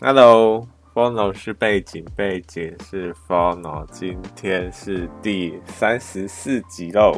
[0.00, 7.16] Hello，Fono 是背景，背景是 Fono，今天是第三十四集喽，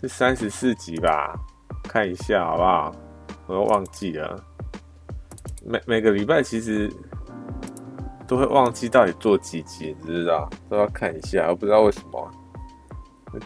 [0.00, 1.38] 是三十四集吧？
[1.84, 2.92] 看一下好不好？
[3.46, 4.42] 我又忘记了，
[5.64, 6.90] 每每个礼拜其实
[8.26, 10.48] 都会忘记到底做几集，你知道？
[10.70, 12.30] 都要看一下，我不知道为什么，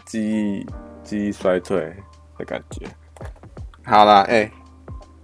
[0.05, 0.65] 记忆
[1.03, 1.93] 记忆衰退
[2.37, 2.87] 的感觉。
[3.83, 4.49] 好啦，哎、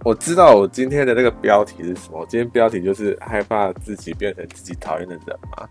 [0.04, 2.24] 我知道我今天的那个标题是什么？
[2.28, 5.68] 今天标题就是害怕自己变成自己讨厌的人嘛。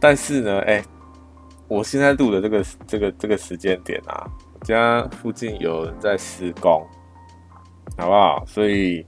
[0.00, 0.82] 但是呢，哎、
[1.68, 6.86] 我现在录的这个这个这个时间点啊，我家附近有人在施工，
[7.98, 8.44] 好不好？
[8.46, 9.04] 所以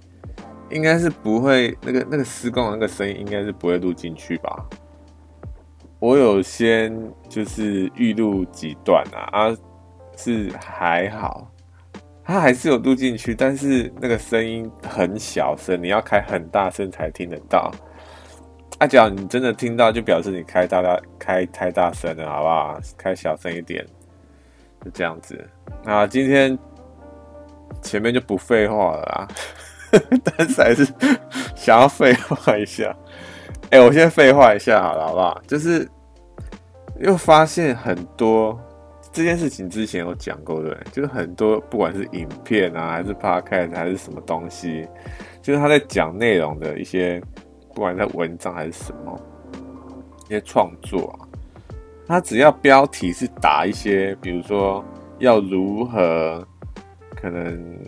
[0.70, 4.68] 应该是不会那个那个施工的那个声音应该是不会录进去吧？
[6.00, 6.92] 我有先
[7.28, 9.56] 就是预录几段啊，啊，
[10.16, 11.50] 是还好。
[12.26, 17.70] 它还是有录进去，但是那个声音很小声，你要开很大声才听得到。
[18.78, 22.80] 啊，假如你真的听到，就表示你开大大开太大声了，好不好？
[22.96, 23.84] 开小声一点，
[24.82, 25.38] 就这样子。
[25.84, 26.58] 那，今天
[27.82, 29.28] 前面就不废话了啦，
[30.24, 30.84] 但是还是
[31.54, 32.96] 想要废话一下。
[33.70, 35.42] 哎、我先废话一下好了，好不好？
[35.46, 35.86] 就是
[36.98, 38.58] 又发现很多。
[39.14, 44.84] 这件事情之前有讲过，对，就是很多不管是影片啊，还是 podcast 还是什么东西，
[45.40, 47.22] 就是他在讲内容的一些，
[47.72, 49.16] 不管在文章还是什么
[50.24, 51.30] 一些创作啊，
[52.08, 54.84] 他只要标题是打一些，比如说
[55.20, 56.44] 要如何，
[57.14, 57.78] 可能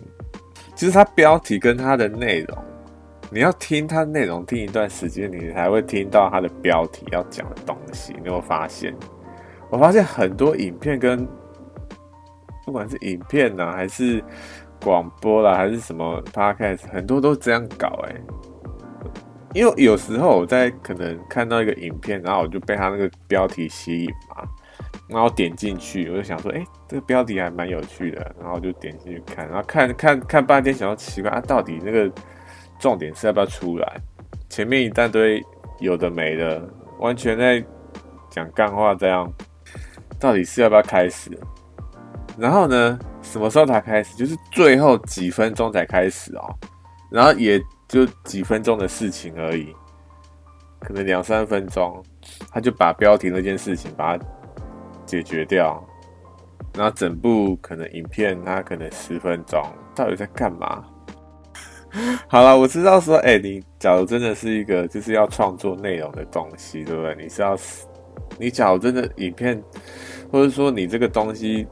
[0.75, 2.57] 就是他标题跟他的内容，
[3.29, 8.95] 你要听他内容听一段时间，你才会听到他的标题要讲的东西，你有没有发现？
[9.69, 11.27] 我发现很多影片跟
[12.65, 14.23] 不管是影片呐、啊，还是
[14.83, 18.15] 广播啦，还是什么 podcast，很多都这样搞哎、
[19.53, 24.43] 因为有时候我在可能看到一个影片，然后我就被他那个标题吸引嘛，
[25.07, 32.11] 然后点进去，我就想说，哎、这个标题还蛮有趣的，然后就点进去看，然后看看看半天，想要奇怪啊，到底那个
[32.79, 34.01] 重点是要不要出来？
[34.49, 35.43] 前面一大堆
[35.79, 36.61] 有的没的，
[36.99, 37.63] 完全在
[38.29, 39.31] 讲干话这样。
[40.19, 41.31] 到底是要不要开始？
[42.37, 44.15] 然后呢，什么时候才开始？
[44.15, 46.53] 就是最后几分钟才开始哦。
[47.09, 49.73] 然后也就几分钟的事情而已，
[50.79, 52.03] 可能两三分钟，
[52.51, 54.25] 他就把标题那件事情把它
[55.05, 55.83] 解决掉。
[56.75, 59.63] 然后整部可能影片，它可能十分钟，
[59.95, 60.83] 到底在干嘛？
[62.27, 67.15] 好了，我知道说，哎、你假如真的是一个就是要创作内容的东西，对不对？
[67.15, 67.57] 你是要。
[68.37, 69.61] 你假如真的影片，
[70.31, 71.67] 或者说你这个东西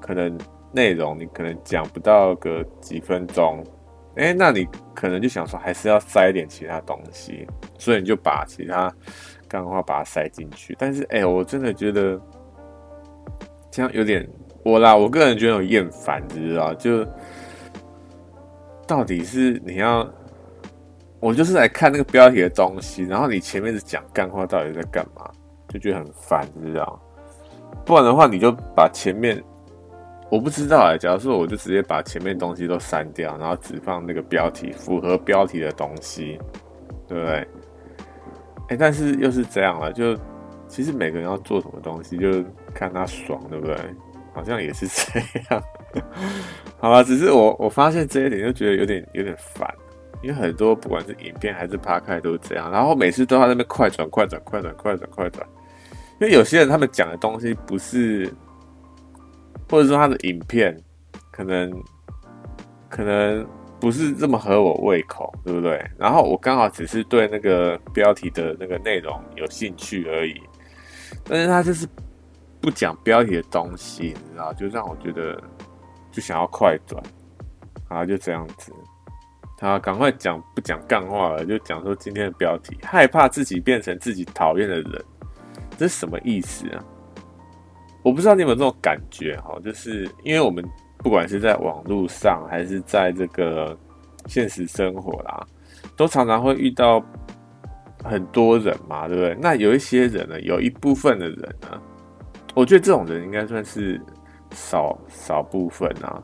[0.00, 0.36] 可能
[0.72, 3.64] 内容你可能讲不到个几分钟，
[4.16, 7.46] 哎，那你可能就想说还是要塞一点其他东西，
[7.78, 8.92] 所以你就把其他
[9.48, 10.76] 干话把它塞进去。
[10.78, 12.20] 但是哎，我真的觉得
[13.70, 14.28] 这样有点
[14.64, 16.74] 我啦，我个人觉得有厌烦，你知道？
[16.74, 17.06] 就
[18.86, 20.06] 到底是你要
[21.20, 25.30] 我就是来看那个标题的东西，然后你前面是讲干话，到底在干嘛？
[25.72, 27.00] 就觉得很烦，你知道？
[27.86, 29.42] 不然的话，你就把前面，
[30.30, 36.38] 我不知道哎、假如说，我就直接把前面东西都删掉，然后只放那个标题，符合标题的东西，
[37.08, 37.48] 对不对？
[38.68, 40.16] 哎、但是又是这样了，就
[40.68, 42.44] 其实每个人要做什么东西，就
[42.74, 43.76] 看他爽，对不对？
[44.34, 45.62] 好像也是这样。
[46.78, 49.68] 好吧，只是我我发现这一点，就觉得有点有点烦。
[50.22, 55.44] 因为很多不管是影片还是 p 开都是这样，然后每次都在那边快转快转快转快转快转。
[56.22, 58.32] 因为有些人他们讲的东西不是，
[59.68, 60.80] 或者说他的影片
[61.32, 61.82] 可能
[62.88, 63.44] 可能
[63.80, 65.84] 不是这么合我胃口，对不对？
[65.98, 70.40] 然后我刚好只是对那个标题的那个内容有兴趣而已，
[71.24, 71.88] 但是他就是
[72.60, 75.42] 不讲标题的东西，你知道，就让我觉得
[76.12, 77.02] 就想要快转，
[77.88, 78.72] 啊，就这样子。
[79.58, 85.04] 啊，赶快讲不讲干话了，就讲说今天的标题，害怕自己变成自己讨厌的人，
[85.76, 86.84] 这是什么意思啊？
[88.02, 90.64] 我不知道你有没有这种感觉哈，就是因为我们
[90.98, 93.78] 不管是在网络上，还是在这个
[94.26, 95.46] 现实生活啦，
[95.96, 97.04] 都常常会遇到
[98.02, 99.36] 很多人嘛，对不对？
[99.40, 101.80] 那有一些人呢，有一部分的人呢，
[102.54, 104.00] 我觉得这种人应该算是
[104.50, 106.22] 少少部分啊，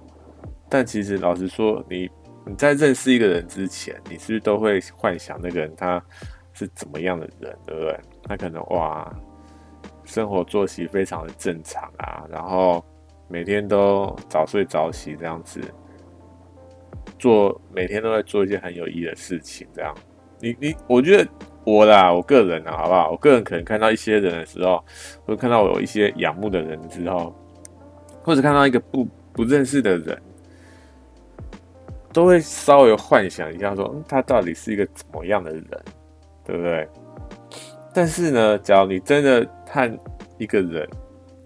[0.69, 2.09] 但其实老实说，你。
[2.47, 6.03] 你在认识一个人之前，你是不是都会幻想那个人他
[6.55, 8.00] 是怎么样的人，对不对？
[8.23, 9.15] 他可能哇，
[10.08, 12.82] 生活作息非常的正常啊，然后
[13.28, 15.60] 每天都早睡早起这样子，
[17.19, 19.94] 做每天都在做一些很有意义的事情，这样。
[20.40, 21.28] 你你，我觉得
[21.62, 23.10] 我啦，我个人啊，好不好？
[23.10, 24.82] 我个人可能看到一些人的时候，
[25.26, 27.34] 或者看到我有一些仰慕的人之后，
[28.22, 30.22] 或者看到一个不不认识的人，
[32.14, 35.64] 都会稍微幻想一下说，说、嗯、他到底是一个怎么样的人，
[36.44, 36.88] 对不对？
[37.99, 39.93] 但是呢，假如你真的看
[40.39, 40.89] 一个人，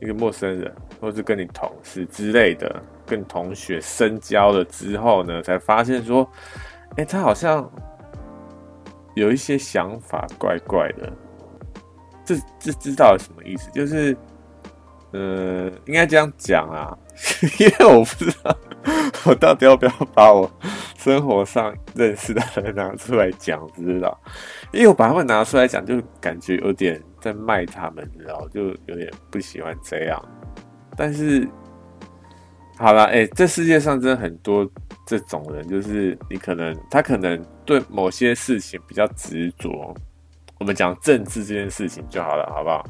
[0.03, 0.71] 一个陌生人，
[1.01, 6.31] 或是跟你同事之类的，跟同学深交了之后呢，才发现说，
[6.99, 7.67] 哎、他好像
[9.15, 11.11] 有一些想法怪怪的。
[12.23, 13.71] 这这知道什么意思？
[13.71, 14.15] 就是，
[15.13, 16.95] 呃，应该这样讲啊，
[17.59, 18.57] 因为我不知道
[19.25, 20.51] 我到底要不要把我
[20.99, 24.21] 生活上认识的人拿出来讲，知道？
[24.73, 28.49] 因为我把他们拿出来讲，就感觉有点在卖他们，知道？
[28.49, 30.21] 就有点不喜欢这样。
[30.97, 31.49] 但是，
[32.77, 34.69] 好了，哎、这世界上真的很多
[35.07, 39.95] 这种人，就是你可能他可能对某些事情比较执着。
[40.59, 42.85] 我们讲政治这件事情就好了，好不好？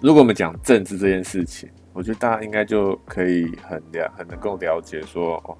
[0.00, 5.58] 如果我们讲政治这件事情，我觉得大家应该就可以很了，很能够了解说，哦，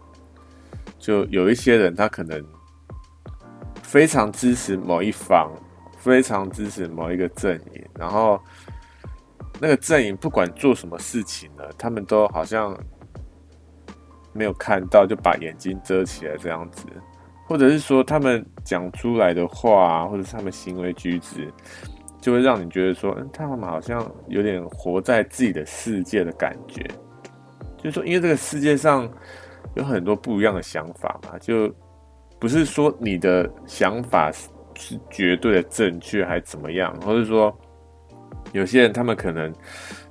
[0.97, 2.41] 就有一些人他可能
[3.83, 5.51] 非常支持某一方，
[5.99, 8.41] 非常支持某一个阵营，然后。
[9.61, 12.79] 那个阵营不管做什么事情呢，他们都好像
[14.33, 16.87] 没有看到，就把眼睛遮起来这样子，
[17.45, 21.53] 或者是说他们讲出来的话，或者是他们行为举止，
[22.29, 26.87] 就会让你觉得说，嗯，他们好像有点活在自己的世界的感觉。
[27.79, 29.11] 就是说，因为这个世界上
[29.77, 31.75] 有很多不一样的想法嘛，就
[32.39, 34.31] 不是说你的想法
[34.75, 37.59] 是绝对的正确还怎么样，或者说。
[38.53, 39.53] 有些人他们可能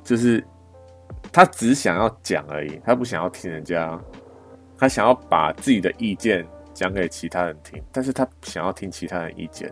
[0.03, 0.43] 就是
[1.31, 3.99] 他只想要讲而已，他不想要听人家，
[4.77, 9.71] 他想要把自己的意见讲给其他人听，但是他想要听其他人意见。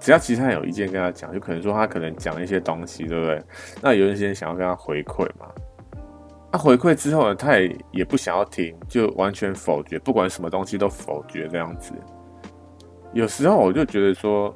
[0.00, 3.42] 只要其他有意见跟他讲，就可能说他可能讲一些东西，对不对？
[3.82, 5.46] 那有一些人想要跟他回馈嘛，
[6.52, 11.92] 他回馈之后呢，他也也不想要听，就完全否决，不管什么东西都否决这样子。
[13.12, 14.54] 有时候我就觉得说。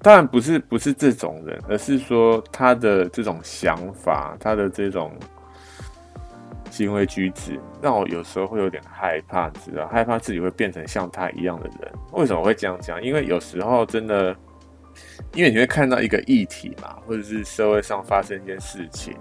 [0.00, 5.10] 当然不是不是这种人，而是说他的这种想法，他的这种
[6.70, 9.86] 行为举止，让我有时候会有点害怕，知道？
[9.88, 11.92] 害怕自己会变成像他一样的人。
[12.12, 13.02] 为什么会这样讲？
[13.02, 14.36] 因为有时候真的，
[15.34, 19.16] 因为你会看到一个议题嘛，或者是社会上发生一件事情，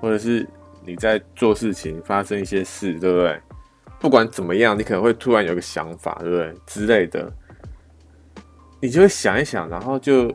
[0.00, 0.46] 或者是
[0.84, 3.40] 你在做事情发生一些事，对不对？
[4.00, 6.54] 不管怎么样，你可能会突然有个想法，对不对？
[6.66, 7.32] 之类的。
[8.80, 10.32] 你就会想一想，然后就，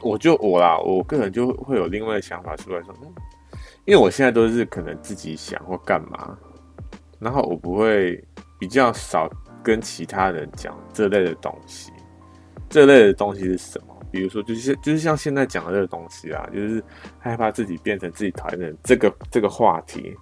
[0.00, 3.14] 我就我啦，我个人就会有另外的想法出来说，嗯，
[3.84, 6.36] 因为我现在都是可能自己想或干嘛，
[7.18, 8.22] 然后我不会
[8.58, 9.28] 比较少
[9.62, 11.92] 跟其他人讲这类的东西。
[12.68, 13.94] 这类的东西是什么？
[14.10, 16.82] 比如说，就是就是像现在讲的这个东西啊，就是
[17.18, 20.16] 害怕自己变成自己讨厌的人，这个这个话题。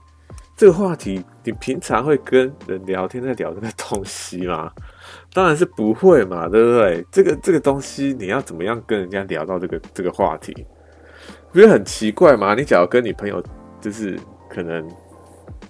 [0.56, 4.70] 这个话题，你平常会跟人聊天在聊这个东西吗？
[5.32, 7.04] 当然是不会嘛，对不对？
[7.10, 10.66] 这个这个东西，你要怎么样跟人家聊到这个这个话题？
[11.52, 12.55] 不是很奇怪吗？
[12.55, 13.43] 你假如跟你朋友，
[13.81, 14.19] 就是
[14.49, 14.87] 可能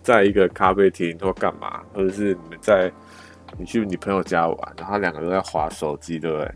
[0.02, 2.90] 在一个咖啡厅或干嘛，或者是你们在
[3.58, 6.54] 你去你朋友家玩，然后两个人在划手机，对不对？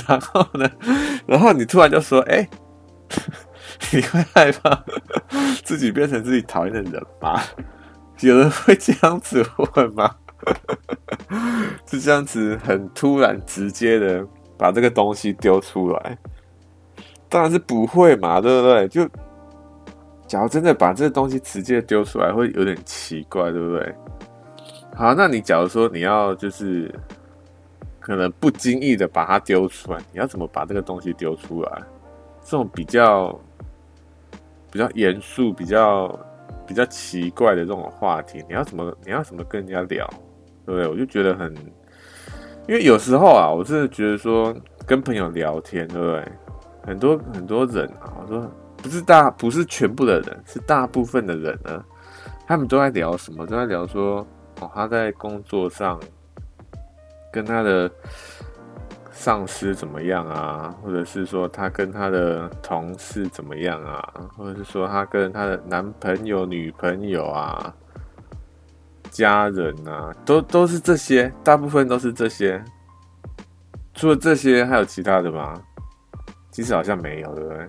[0.06, 0.70] 然后呢，
[1.26, 2.48] 然后你突然就说：“哎。
[3.92, 4.84] ”你会害怕
[5.62, 7.40] 自己变成自己讨厌的人吗？
[8.20, 10.14] 有人会这样子问吗？
[11.86, 14.26] 是这样子很突然直接的
[14.56, 16.18] 把这个东西丢出来？
[17.28, 18.88] 当然是不会嘛，对不对？
[18.88, 19.08] 就
[20.26, 23.94] 假如真的把这个东西直接丢出来，会有点奇怪，对不对？
[24.94, 26.92] 好，那你假如说你要就是
[28.00, 31.82] 可能不经意的把它丢出来，你要怎么把这个东西丢出来？
[32.42, 33.38] 这种比较。
[34.70, 36.06] 比较严肃、比较
[36.66, 40.06] 比较奇怪的这种话题，你要怎么你要怎么跟人家聊，
[40.66, 40.86] 对不对？
[40.86, 41.50] 我就觉得很，
[42.68, 44.54] 因为有时候啊，我真的觉得说
[44.86, 46.28] 跟朋友聊天，对不对？
[46.88, 51.84] 很多很多人啊，我说不是大不是全部的人，是大部分的人呢，
[52.46, 53.46] 他们都在聊什么？
[53.46, 54.26] 都在聊说
[54.60, 56.00] 哦，他在工作上
[57.32, 57.90] 跟他的。
[59.10, 60.72] 上司怎么样啊？
[60.80, 64.14] 或者是说他跟他的同事怎么样啊？
[64.36, 67.74] 或者是说他跟他的男朋友、女朋友啊、
[69.10, 72.62] 家人啊，都都是这些，大部分都是这些。
[73.92, 75.60] 除了这些，还有其他的吗？
[76.58, 77.68] 其实好像没有，对不对？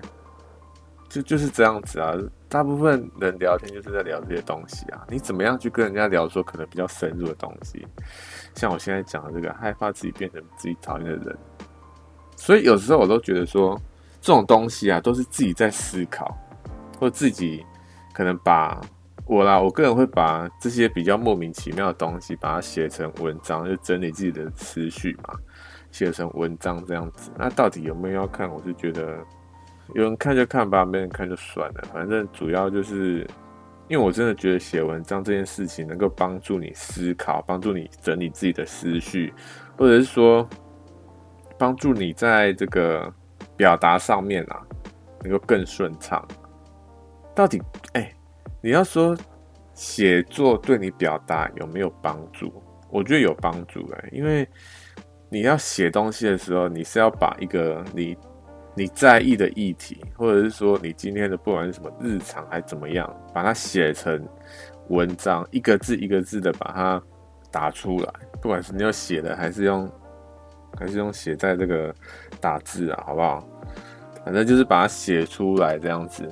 [1.09, 2.11] 就就是这样子啊。
[2.47, 5.05] 大部分人聊天就是在聊这些东西啊。
[5.07, 7.87] 你怎么样去跟人家聊说可能比较深入的东西？
[8.55, 11.37] 像我现在讲的这个，害怕自己变成自己讨厌的人。
[12.35, 13.79] 所以有时候我都觉得说，
[14.19, 16.35] 这种东西啊，都是自己在思考，
[16.99, 17.63] 或自己
[18.11, 18.81] 可能把
[19.27, 25.35] 我啦，我个人会把这些比较莫名其妙的东西，把它写成文章，就整理自己的思绪嘛，
[25.91, 27.31] 写成文章这样子。
[27.37, 28.49] 那到底有没有要看？
[28.49, 29.17] 我是觉得
[29.93, 31.83] 有人看就看吧，没人看就算了。
[31.93, 33.27] 反正主要就是，
[33.87, 39.33] 因为我真的觉得写文章这件事情能够帮助你思考，帮助你整理自己的思绪，
[39.77, 40.47] 或者是说。
[41.57, 43.13] 帮助你在这个
[43.57, 44.65] 表达上面啊，
[45.21, 46.25] 能够更顺畅。
[47.35, 48.09] 到底，哎、
[48.61, 49.13] 你要说
[49.73, 52.63] 写作对你表达有没有帮助？
[52.89, 54.47] 我觉得有帮助哎，因为
[55.29, 58.17] 你要写东西的时候，你是要把一个你
[58.75, 64.27] 你在意的议题，或者是说你今天的不管是什么日常还怎么样，把它写成
[64.89, 67.01] 文章，一个字一个字的把它
[67.51, 69.89] 打出来，不管是你要写的还是用。
[70.77, 71.93] 还是用写在这个
[72.39, 73.43] 打字啊，好不好？
[74.23, 76.23] 反正就是把它写出来这样子。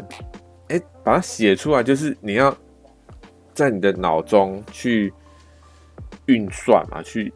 [0.68, 2.56] 哎、把它写出来，就是你要
[3.52, 5.12] 在你的脑中去
[6.28, 7.34] 运算嘛，去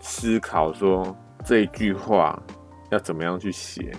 [0.00, 2.42] 思考说这一句话
[2.90, 3.92] 要怎么样去写，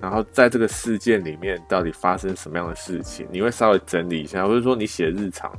[0.00, 5.50] 然后在这个事件里面到底发生什么样的事情，你会稍微整理一下，或者说你写日常，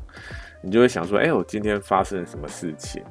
[0.62, 3.04] 你就会想说，哎、我今天发生了什么事情，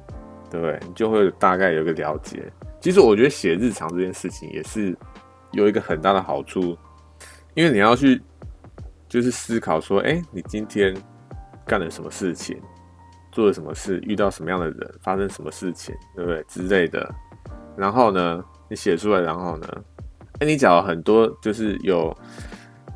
[0.50, 0.78] 对不对？
[0.87, 2.52] 你就会大概有个了解。
[2.80, 4.97] 其实我觉得写日常这件事情也是
[5.52, 6.76] 有一个很大的好处，
[7.54, 8.23] 因为你要去
[9.09, 10.95] 就是思考说，哎，你今天
[11.66, 12.61] 干了什么事情，
[13.37, 17.14] 做了什么事，遇到什么样的人，发生什么事情，对不对之类的。
[17.76, 19.69] 然后呢，你写出来，然后呢，
[20.40, 22.16] 哎，你讲了很多，就是有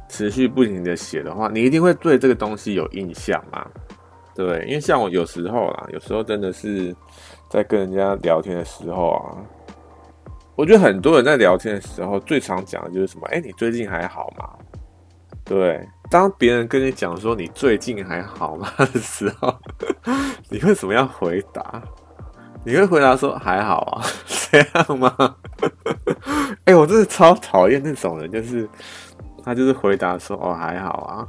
[0.09, 3.67] 持续不停的写的话，你一定会对这个东西有印象嘛，
[4.35, 4.65] 对不对？
[4.65, 6.97] 因为像我有时候啦，有时候真的是
[7.51, 9.37] 在跟人家聊天的时候啊。
[10.57, 13.27] 我觉得很多人在聊天的时候，最常讲的就是什么？
[13.29, 14.49] 哎，你最近还好吗？
[15.51, 19.53] 对，当别人跟你讲说你最近还好吗的时候，
[20.49, 21.83] 你会怎么样回答？
[22.65, 24.03] 你会回答说还好啊，
[24.53, 25.37] 这样吗？
[26.67, 28.69] 哎，我真的超讨厌那种人，就是
[29.43, 31.27] 他就是回答说哦还好啊，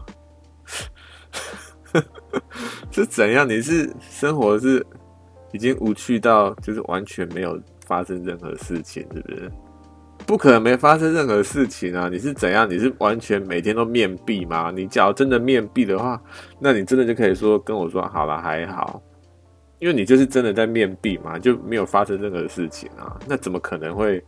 [2.91, 3.49] 是怎样？
[3.49, 4.85] 你是生活是
[5.51, 7.59] 已经无趣到就是完全没有。
[7.87, 9.51] 发生任何事情是不是？
[10.25, 12.07] 不可能没发生任何事情啊！
[12.09, 12.69] 你是怎样？
[12.69, 14.71] 你是完全每天都面壁吗？
[14.73, 16.21] 你假如真的面壁的话，
[16.59, 19.01] 那你真的就可以说跟我说好了还好，
[19.79, 23.19] 因为你就是真的在面壁嘛，就没有发生任何事情啊。
[23.27, 24.23] 那怎么可能会？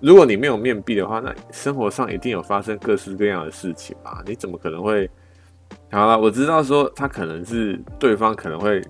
[0.00, 4.22] 如果你没有面壁的话，那生活上一定有发生各式各样的事情嘛？
[4.26, 5.10] 你怎么可能会？
[5.90, 8.80] 好了，我知道说他可能是对方可能会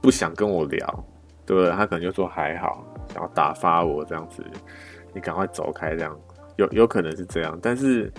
[0.00, 1.04] 不想跟我聊，
[1.44, 1.72] 对不对？
[1.72, 2.86] 他可能就说还好。
[3.12, 4.42] 想要打发我这样子，
[5.14, 6.18] 你赶快走开，这样
[6.56, 8.12] 有有可能是这样，但是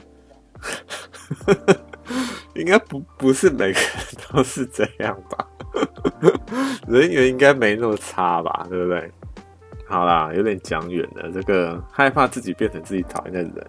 [2.54, 3.90] 应该不不是每个人
[4.32, 5.48] 都是这样吧？
[6.88, 8.66] 人缘应该没那么差吧？
[8.70, 9.12] 对不对？
[9.88, 11.30] 好啦，有点讲远了。
[11.32, 13.68] 这个害怕自己变成自己讨厌的人，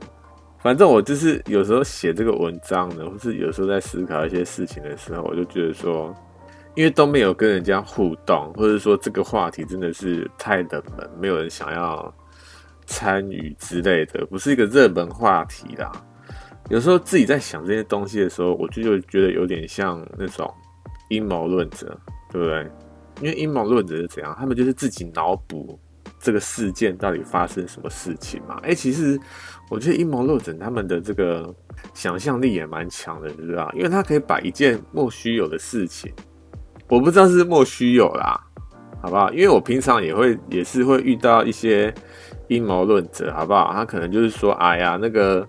[0.59, 6.15] 反正我就是有时候写这个文章呢，或是有时候在思考一些事情的时候，我就觉得说。
[6.77, 12.15] 因为都没有跟人家互动，或者说这个话题真的是太冷门，没有人想要
[12.87, 15.91] 参与之类的，不是一个热门话题啦。
[16.69, 20.53] 有时候自己在想这些东西的时候，我就就觉得有点像那种
[21.11, 21.99] 阴谋论者，
[22.31, 22.71] 对不对？
[23.21, 24.37] 因为阴谋论者是怎样？
[24.39, 25.79] 他们就是自己脑补
[26.19, 28.59] 这个事件到底发生什么事情嘛。
[28.63, 29.19] 哎，其实
[29.71, 31.55] 我觉得阴谋论者他们的这个
[31.95, 33.71] 想象力也蛮强的，你知道？
[33.73, 36.13] 因为他可以把一件莫须有的事情。
[36.89, 38.39] 我不知道是莫须有啦，
[39.01, 39.33] 好不好？
[39.33, 41.95] 因为我平常也会也是会遇到一些
[42.49, 43.73] 阴谋论者，好不好？
[43.73, 45.47] 他可能就是说，哎呀，那个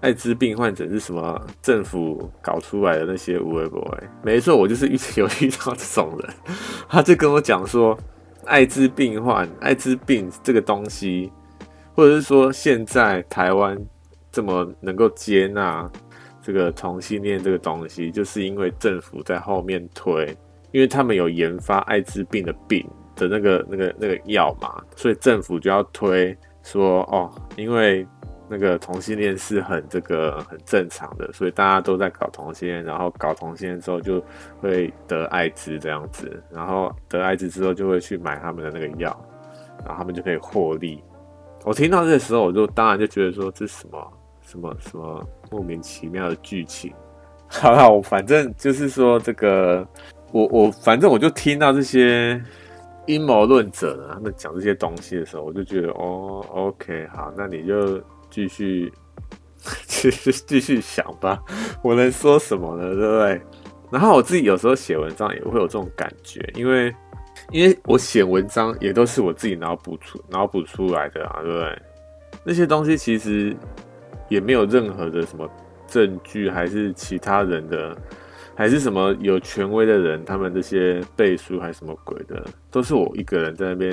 [0.00, 3.98] 艾滋病患者是什么政府搞出来的那些乌龟 boy？
[4.22, 6.30] 没错，我就是一直有遇到这种人，
[6.88, 7.98] 他就跟我讲说，
[8.46, 11.30] 艾滋病患、艾滋病这个东西，
[11.94, 13.76] 或者是说现在台湾
[14.30, 15.90] 这么能够接纳
[16.42, 20.36] 这个同性恋这个东西，就是因为政府在后面推。
[20.72, 22.88] 因为他们有研发艾滋病的病
[23.20, 28.06] 的那个、那个、那个药嘛，所以政府就要推说哦，因为
[28.48, 34.22] 那个同性恋是很这个很正常的，所以大家都在搞同性恋，然后搞同性恋之后就
[34.60, 39.16] 会得艾滋这样子，然后得艾滋之后就会去买他们的那个药，
[39.84, 41.02] 然后他们就可以获利。
[41.64, 46.92] 我听到这时候，我就当然就觉得说，这是什么什么什么莫名其妙的剧情。
[47.48, 49.86] 好了，我反正就是说这个。
[50.32, 52.40] 我我反正我就听到这些
[53.06, 58.92] 阴谋论者呢，他们讲这些东西的时候，我就觉得哦，OK，好，那你就继续
[59.86, 61.42] 继续继续想吧，
[61.82, 62.94] 我能说什么呢？
[62.94, 63.40] 对不对？
[63.90, 66.94] 然后我自己有时候写文章也会有这种感觉，因为
[67.50, 71.82] 因为我写文章也都是我自己脑补出脑补出来的啊，对不对？
[72.44, 73.56] 那些东西其实
[74.28, 75.48] 也没有任何的什么
[75.88, 77.96] 证据，还是其他人的，
[78.54, 83.90] 还是什么有权威的人，他们这些背书还是什么鬼的，都是我一个人在那边，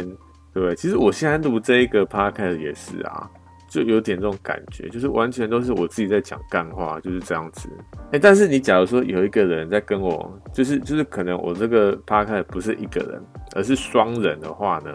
[0.54, 0.76] 对不对？
[0.76, 3.30] 其实我现在录这一个 podcast 也是啊。
[3.70, 7.68] 就有点这种感觉，就是完全都是我自己在讲干话，就是这样子。
[8.14, 13.22] 哎、但是你假如说有一个人在跟我，就是就是可能我这个 podcast 不是一个人，
[13.58, 14.90] 而是双人的话呢，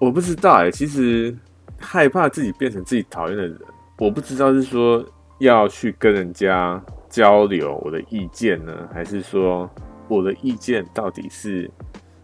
[0.00, 1.36] 我不知道哎、其实
[1.78, 3.60] 害怕自己变成自己讨厌的人，
[3.98, 5.04] 我不知道是说
[5.40, 9.68] 要去跟人家交流我的意见呢，还是说
[10.08, 11.70] 我的意见到底是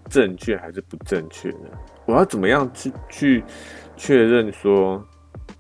[0.09, 1.71] 正确还是不正确呢？
[2.07, 3.45] 我要怎么样去去
[3.97, 5.03] 确认说？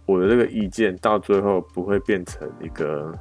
[0.04, 3.12] 我的这个意见到最后不会变成一个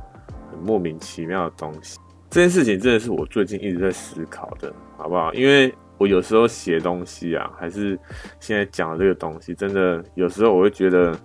[0.49, 1.99] 很莫名其妙的东西。
[2.29, 5.31] 这件事情真的是我最近一直在思考的，好不好？
[5.33, 7.97] 因为我有时候写东西啊，还是
[8.39, 11.15] 现在讲的这个东西，真的有时候我会觉得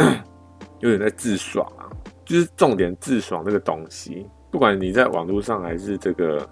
[0.80, 1.88] 有点在自爽啊。
[2.24, 6.48] 就是重点自爽这个东西，不管你在网络上还是这个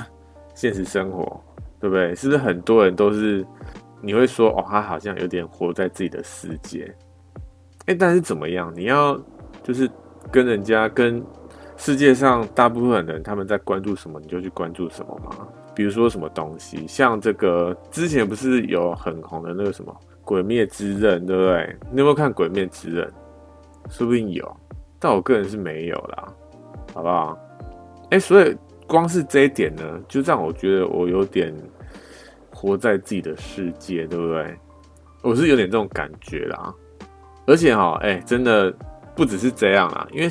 [0.54, 1.40] 现实生活，
[1.80, 2.14] 对不对？
[2.14, 3.44] 是不是很多人都是
[4.00, 6.94] 你会说哦，他好像有点活在自己的世界。
[7.86, 8.72] 哎，但是怎么样？
[8.74, 9.20] 你要
[9.62, 9.90] 就是
[10.30, 11.24] 跟人家、跟
[11.76, 15.46] 世界上大部分人他们在关注什么，你就去关注什么嘛。
[15.74, 21.76] 比如说什么东西，像这个之前不是有很红的那个什么《鬼灭之刃》，对不对？
[21.92, 23.06] 你有没有看《鬼灭之刃》？
[23.90, 24.56] 说不定有，
[24.98, 26.28] 但我个人是没有啦，
[26.94, 27.38] 好不好？
[28.10, 31.54] 哎，所以光是这一点呢，就让我觉得我有点
[32.52, 34.56] 活在自己的世界，对不对？
[35.22, 36.72] 我是有点这种感觉啦。
[37.46, 38.72] 而且哈，哎，真的
[39.14, 40.28] 不只是这样啦，因为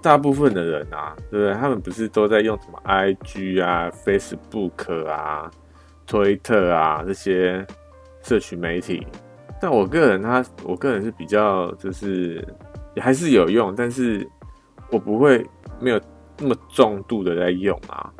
[0.00, 1.54] 大部分的人啊，对不对？
[1.54, 5.50] 他们不是都在用什么 IG 啊、Facebook 啊、
[6.06, 7.66] 推特啊这些
[8.22, 9.06] 社群媒体？
[9.60, 12.46] 但我个人他，我个人是比较就是
[13.00, 14.28] 还是有用，但是
[14.90, 15.44] 我不会
[15.80, 16.00] 没有
[16.38, 18.12] 那么重度的在用啊。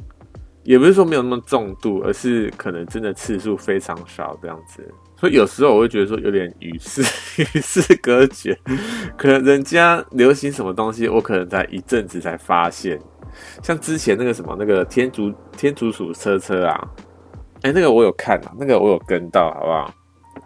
[0.64, 4.86] 也不是说没有那么重度，而是可能真的次数非常少这样子。
[5.16, 7.00] 所以有时候我会觉得说有点与世
[7.40, 8.54] 与世隔绝，
[9.16, 13.00] 可能人家流行什么东西，我可能在一阵子才发现。
[13.62, 16.88] 像之前那个什么那个天竺天竺鼠车车啊，
[17.62, 19.94] 哎、那个我有看啊，那个我有跟到，好不好？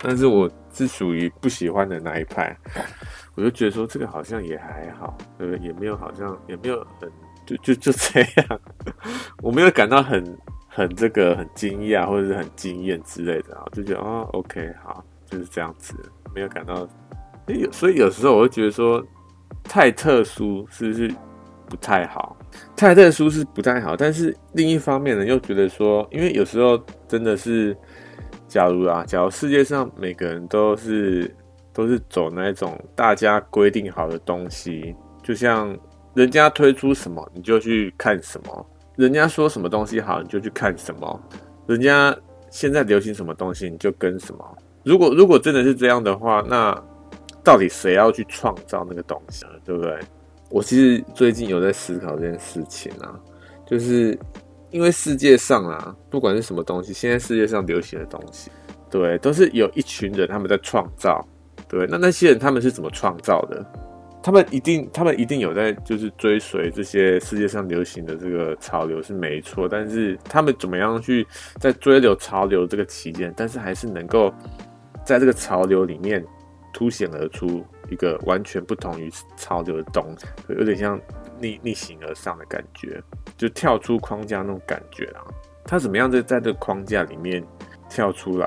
[0.03, 2.55] 但是我是属于不喜欢的那一派，
[3.37, 5.67] 我就觉得说这个好像也还好，对不对？
[5.67, 7.11] 也没有好像也没有很
[7.47, 8.61] 就就就这样，
[9.43, 10.37] 我没有感到很。
[10.75, 15.93] 很这个很惊讶或者是很惊艳之类的啊，就觉得哦，OK，好，就是这样子，
[16.35, 16.89] 没有感到，
[17.47, 19.05] 有，所以有时候我会觉得说，
[19.63, 21.15] 太特殊是不是
[21.69, 22.35] 不太好？
[22.75, 27.77] 太特殊是不太好，但是另一方面呢，又觉得说，因为有时候真的是，
[28.53, 31.35] 假如啊，假如世界上每个人都是
[31.73, 35.75] 都是走那种大家规定好的东西，就像
[36.13, 38.67] 人家推出什么，你就去看什么。
[38.97, 41.19] 人家说什么东西好，你就去看什么；
[41.67, 42.15] 人家
[42.51, 44.59] 现在流行什么东西，你就跟什么。
[44.85, 46.79] 如果如果真的是这样的话，那
[47.43, 49.53] 到底谁要去创造那个东西呢？
[49.65, 49.99] 对不对？
[50.51, 53.19] 我其实最近有在思考这件事情啊，
[53.65, 54.19] 就是
[54.73, 58.51] 因为世界上啊，不管是什么东西，现在世界上流行的东西，
[58.91, 61.25] 对，都是有一群人他们在创造，
[61.69, 63.65] 对，那那些人他们是怎么创造的？
[64.25, 71.27] 他们一定，他们一定有在就是追随这些世界上流行的这个潮流是没错，但是他们怎么样去
[71.59, 74.33] 在追流潮流这个期间，但是还是能够
[75.05, 76.25] 在这个潮流里面
[76.73, 81.01] 凸显而出一个完全不同于潮流的东西，有点像
[81.41, 83.03] 逆逆行而上的感觉，
[83.43, 85.21] 就跳出框架那种感觉啊。
[85.65, 87.45] 他怎么样在在这个框架里面
[87.91, 88.47] 跳出来，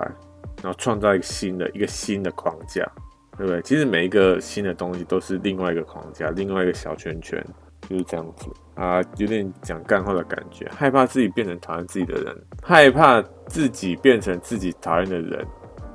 [0.64, 2.90] 然后创造一个新的一个新的框架？
[3.38, 3.62] 对不对？
[3.64, 7.46] 其实每一个新的东西都是另外一个框架，另外一个小圈圈，
[7.90, 10.66] 就是这样子啊，有点讲干话的感觉。
[10.74, 15.46] 害怕自己变成讨厌自己的人，害怕自己变成自己讨厌的人，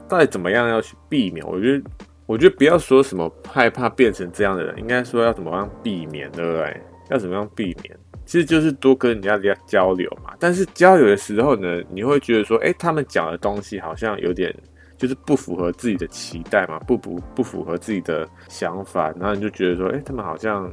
[0.06, 1.46] 到底怎么样要去避免？
[1.46, 1.90] 我觉得，
[2.26, 6.80] 我觉得不要说什么害怕变成这样的人，应该说要怎么样避免，对不对？
[7.08, 7.98] 要怎么样避免？
[8.30, 10.32] 其实就是多跟人家交流嘛。
[10.38, 14.54] 但是交流的时候呢，你会觉得说，哎，他们讲的东西好像有点。
[15.00, 20.70] 就是不符合自己的期待嘛，不不不符合自己的想法，然后你就觉得说，哎、他们好像，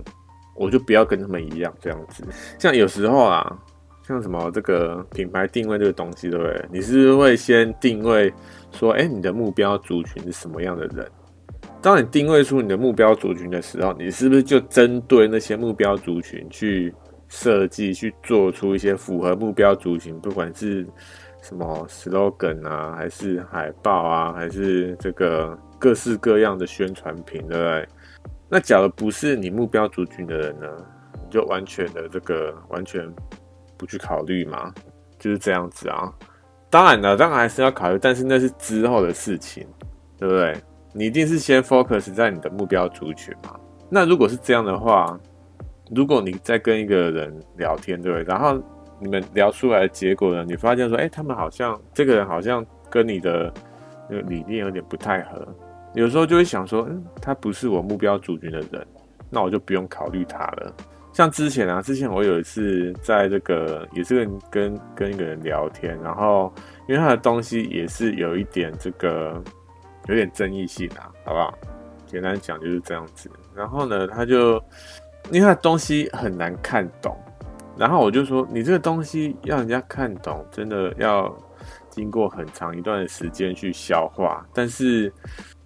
[0.54, 2.26] 我就不要跟他们一样这样子。
[2.60, 3.58] 像有时候啊，
[4.06, 6.65] 像什么这个品牌定位这个东西，对不对？
[6.70, 8.30] 你是不是会先定位
[8.74, 11.10] 说，哎，你的目标族群是什么样的人？
[11.82, 16.93] 当你定位出你的目标族群的时候，你是不是就针对那些目标族群去
[17.29, 20.85] 设计，去做出一些符合目标族群，不管是
[21.41, 27.87] 什么 slogan 啊，还是海报啊，还是这个各式各样的宣传品，对不对？
[28.49, 30.67] 那假如不是你目标族群的人呢，
[31.13, 33.07] 你就完全的这个完全
[33.77, 34.73] 不去考虑嘛，
[35.19, 36.11] 就是这样子啊。
[36.69, 39.67] 当然了，当然还是要考虑，但是那是之后的事情，
[40.17, 40.55] 对不对？
[40.93, 43.59] 你一定是先 focus 在你的目标族群嘛。
[43.89, 45.17] 那如果是这样的话，
[45.89, 48.23] 如果你在跟一个人聊天，对不对？
[48.23, 48.62] 然后
[49.00, 53.54] 你们聊出来的结果呢，你发现说，哎，他们好像这个人好像跟你的
[54.10, 55.47] 那个理念有点不太合。
[55.93, 58.86] 有时候就会想说，嗯，他不是我目标族群的人，
[59.30, 60.73] 那我就不用考虑他了。
[61.13, 66.54] 像之前啊，之前我有一次在这个也是跟跟跟一个人聊天，然后
[66.88, 69.41] 因为他的东西也是有一点这个
[70.08, 71.58] 有点争议性啊，好不好？
[72.06, 73.30] 简单讲就是这样子。
[73.56, 74.63] 然后呢，他就
[75.31, 77.17] 因为他东西很难看懂，
[77.77, 81.35] 然后我就说，你这个东西要人家看懂，真的要
[81.89, 85.11] 经过很长一段时间去消化，但是。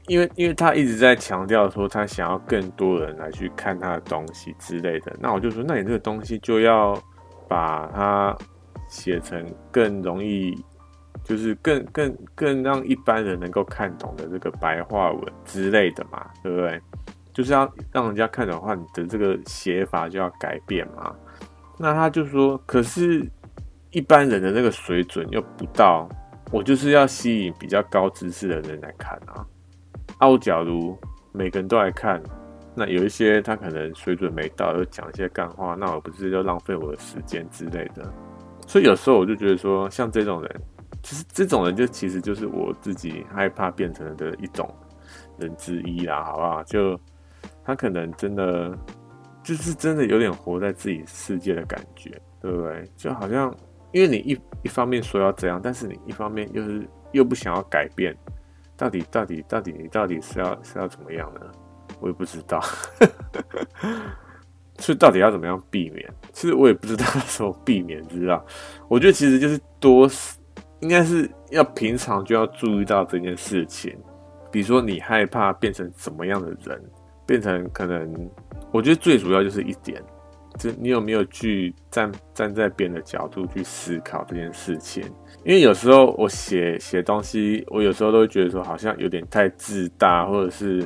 [0.08, 7.00] 因为，因为他一直在强调说他想要更多人来去看他的东西之类的，那我就说，那你这个东西就要
[7.48, 8.36] 把它
[8.90, 10.58] 写成更容易，
[11.24, 16.82] 就是更更更让一般人能够看懂的这个白话文之类的嘛，对不对？
[17.34, 21.16] 就是要让人家看的话，你的这个写法就要改变嘛。
[21.78, 23.26] 那他就说，可是
[23.92, 26.08] 一般人的那个水准又不到，
[26.52, 29.46] 我就是要吸引比较高知识的人来看啊。
[30.18, 30.98] 啊，假如
[31.32, 32.22] 每个人都来看，
[32.76, 38.14] 那有一些他可能水准没到，又讲一些干话，那我不是就浪费我的时间之类的。
[38.68, 40.62] 所以有时候我就觉得说，像这种人，
[41.02, 44.72] 其实这种人就其实就是我自己害怕变成的一种
[45.40, 46.64] 人之一啦，好不好？
[46.64, 47.00] 就
[47.72, 48.78] 他可能真的
[49.42, 52.86] 就是真的有点活在自己世界的感觉，对不对？
[52.98, 53.56] 就好像
[53.94, 58.14] 因为你一一方面说要这样，但是你一方面又是又不想要改变。
[58.76, 61.40] 到底到底到底你到底是要是要怎么样呢？
[62.02, 62.60] 我也不知道，
[64.80, 66.14] 所以到底要怎么样避免？
[66.34, 68.46] 其实我也不知道怎么避免，知道？
[68.90, 70.10] 我觉得其实就是多，
[70.82, 73.98] 应该是要平常就要注意到这件事情。
[74.52, 76.84] 比如说你害怕变成怎么样的人，
[77.32, 78.30] 变成可能，
[78.74, 80.04] 我觉得最主要就是一点。
[80.60, 85.02] 就你有没有去站站在别人的角度去思考这件事情？
[85.46, 90.86] 因为有时候我写写东西，我有时候都会觉得说好像有点太自大，或者是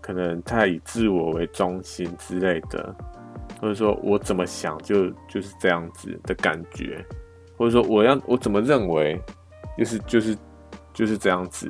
[0.00, 2.94] 可能太以自我为中心之类的，
[3.60, 7.04] 或者说我怎么想就就是这样子的感觉，
[7.56, 9.20] 或者说我要我怎么认为
[9.76, 10.38] 就是就是
[10.94, 11.68] 就是这样子，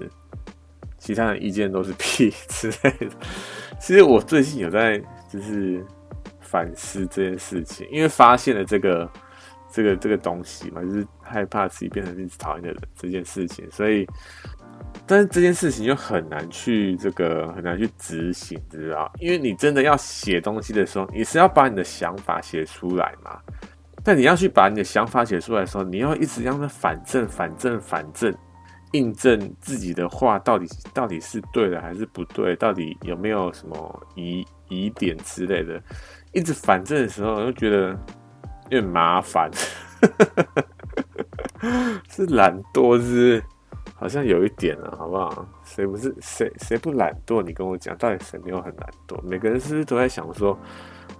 [0.98, 3.10] 其他的意见都是 屁之类的。
[3.80, 5.84] 其实我最近有在就是。
[6.48, 9.10] 反思这件事情，因为发现了这个、
[9.68, 14.06] 这个、这个东西嘛，就是害怕自己变成自己讨厌的人这件事情，所以，
[15.04, 19.12] 但是这件事情又很难去这个很难去执行，知道？
[19.18, 23.40] 因为你真的要写东西的时候，你是要把你的想法写出来嘛？
[24.04, 28.32] 但你要去把你的想法写出来的时候，你要一直让它反正、反正、反正，
[28.96, 35.80] 印证自己的话到底到底是对的还是不对，到底有没有什么疑疑点之类的。
[36.32, 37.90] 一直反正的时候，就觉得
[38.70, 39.50] 有点麻烦，
[42.10, 43.42] 是懒惰，是
[43.94, 45.46] 好像有一点了，好不好？
[45.64, 47.42] 谁不是谁谁不懒惰？
[47.42, 49.20] 你跟我讲，到底谁没有很懒惰？
[49.22, 50.58] 每个人是不是都在想说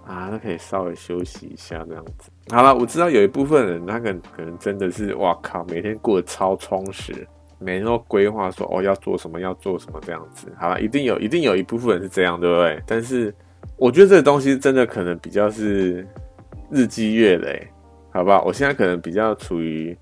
[0.05, 2.29] 啊，那可以稍微休息一下这样子？
[2.49, 7.27] 好了，我知道有一部分人，他可能可能真的是哇靠，每天过得超充实，
[7.59, 10.47] 每天都规划说哦要做什么要做什么这样子。
[10.57, 12.81] 好了，一定有一定有一部分人是这样，对不对？
[12.85, 13.33] 但是。
[13.75, 16.03] 我觉得这个东西真的可能比较是
[16.71, 17.67] 日积月累，
[18.11, 18.41] 好不好？
[18.43, 19.95] 我现在可能比较处于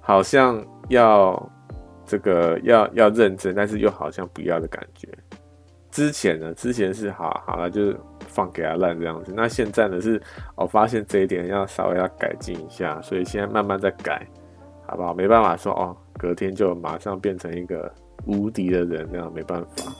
[0.00, 1.50] 好像要
[2.04, 5.08] 这个要要认真，但是又好像不要的感觉。
[5.90, 9.32] 之前呢，之前是好好了，就是放给他烂这样子。
[9.34, 10.20] 那现在呢，是
[10.54, 14.26] 我发现这一点要稍微要改进一下，所以现在慢慢在改，
[14.86, 15.14] 好不好？
[15.14, 17.92] 没办法说哦，隔天就马上变成一个
[18.26, 19.92] 无敌的人那样，没办法。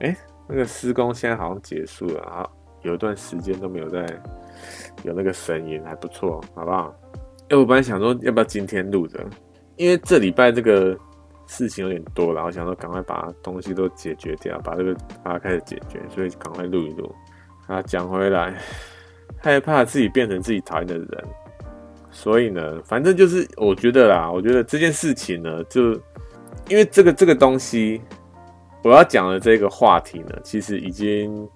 [0.00, 0.16] 哎。
[0.50, 2.48] 那个施工现在好像结束了啊，
[2.80, 4.06] 有一段时间都没有在
[5.02, 6.90] 有那个声音，还不错，好不好？
[7.50, 9.22] 哎，我本来想说要不要今天录的，
[9.76, 10.96] 因为这礼拜这个
[11.46, 17.14] 事情有点多，然后想说赶快把东西都解决掉，把这个把它开始解决，所以赶快录一录。
[17.66, 18.58] 啊，讲回来，
[19.36, 21.24] 害怕自己变成自己讨厌的人，
[22.18, 25.92] 所以呢，反正就是我觉得啦，我觉得这件事情呢，就
[26.68, 28.02] 因为这个这个东西，
[28.82, 31.48] 我要讲的这个话题呢，其实已经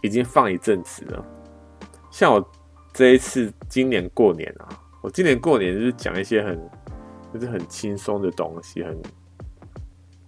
[0.00, 1.22] 已经放一阵子了。
[2.10, 2.50] 像我
[2.94, 4.66] 这一次今年过年啊，
[5.02, 6.58] 我今年过年就是讲一些很
[7.34, 8.98] 就是很轻松的东西，很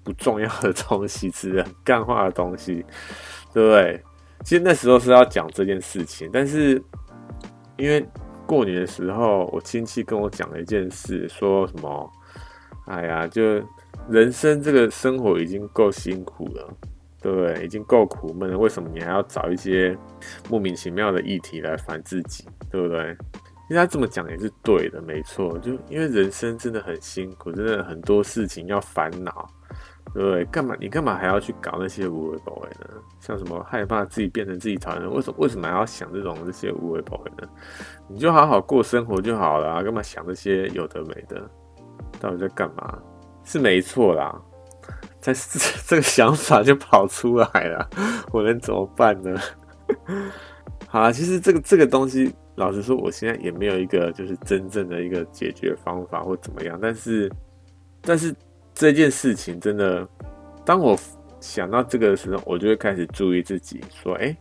[0.05, 2.85] 不重要的东西，是很 干话的东西，
[3.55, 4.03] 对不对？
[4.45, 6.83] 其实那时候是要讲这件事情，但是
[7.79, 8.07] 因为
[8.51, 12.13] 过年的时候，我亲戚跟我讲了一件事，说什么？
[12.87, 13.41] 哎呀，就
[14.09, 16.77] 人生这个生活已经够辛苦了，
[17.23, 17.65] 对不对？
[17.65, 19.97] 已经够苦闷了，为什么你还要找一些
[20.49, 23.17] 莫名其妙的议题来烦自己，对不对？
[23.69, 25.57] 其实他这么讲也是对的，没错。
[25.61, 29.49] 就因为人生真的很辛苦，真的很多事情要烦恼。
[30.15, 30.45] 对？
[30.47, 30.75] 干嘛？
[30.81, 32.87] 你干嘛还要去搞那些无为不为呢？
[33.21, 37.49] 像什么害怕自己变成自己讨厌的，为什么为什么还要想这种这些无为不为呢？
[38.09, 41.49] 你就好好过生活就好了，干嘛想这些有的没的？
[42.19, 42.99] 到底在干嘛？
[43.45, 44.35] 是没错啦，
[45.23, 47.89] 但是这 个想法就跑出来了，
[48.33, 49.39] 我能怎么办呢？
[50.89, 57.31] 好啦，其实这个这个东西，老实说，我现在也没有一个就是真正的一个解决方法或怎么样，但是，
[58.01, 58.35] 但是。
[58.81, 60.09] 这件事情真的，
[60.65, 60.99] 当我
[61.39, 64.35] 想到这个的时候，我就会开始注意自己，说：“哎，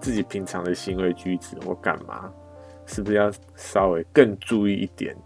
[0.00, 2.28] 自己平常的行为举止，我干嘛？
[2.84, 5.16] 是不是要稍微更注意一点？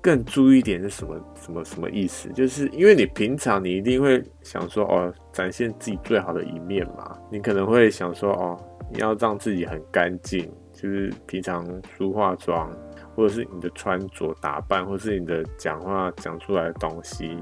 [0.00, 1.14] 更注意一点是什么？
[1.40, 2.28] 什么什么意思？
[2.30, 7.16] 就是因为你平常你一定会想说，哦，展现自己最好的一面嘛。
[7.30, 8.58] 你可能会想说，哦，
[8.90, 11.64] 你要让自己很干净，就是平常
[11.96, 12.68] 梳化妆。”
[13.14, 17.36] 或者是你的穿着打扮，或者是你的讲话讲出来的东西，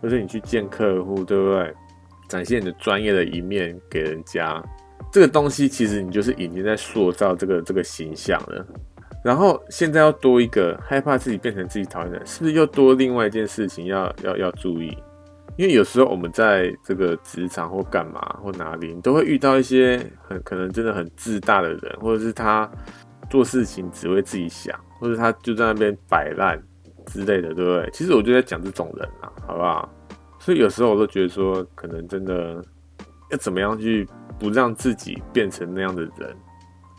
[0.00, 1.74] 或是你去见客户，对不对？
[2.28, 4.62] 展现你的专业的一面给人家，
[5.12, 8.66] 这个东西其实你就是已经在塑造这个这个形象了。
[9.22, 14.96] 然后现在要多一个害怕自己变成自己讨厌的人，是不是又多另外一件事情要要要注意？
[15.58, 22.68] 因为有时候我们在这个职场或干嘛或哪里，你都会遇到一些很可能真的很自大的人，或者是他
[23.32, 24.78] 做事情只为自己想。
[25.00, 26.56] 或者他就在那边摆烂
[27.06, 27.90] 之类的，对不对？
[27.92, 29.92] 其实我就在讲这种人啊，好不好？
[30.38, 32.64] 所以有时候我都觉得说，可能真的
[33.32, 36.36] 要怎么样去不让自己变成那样的人，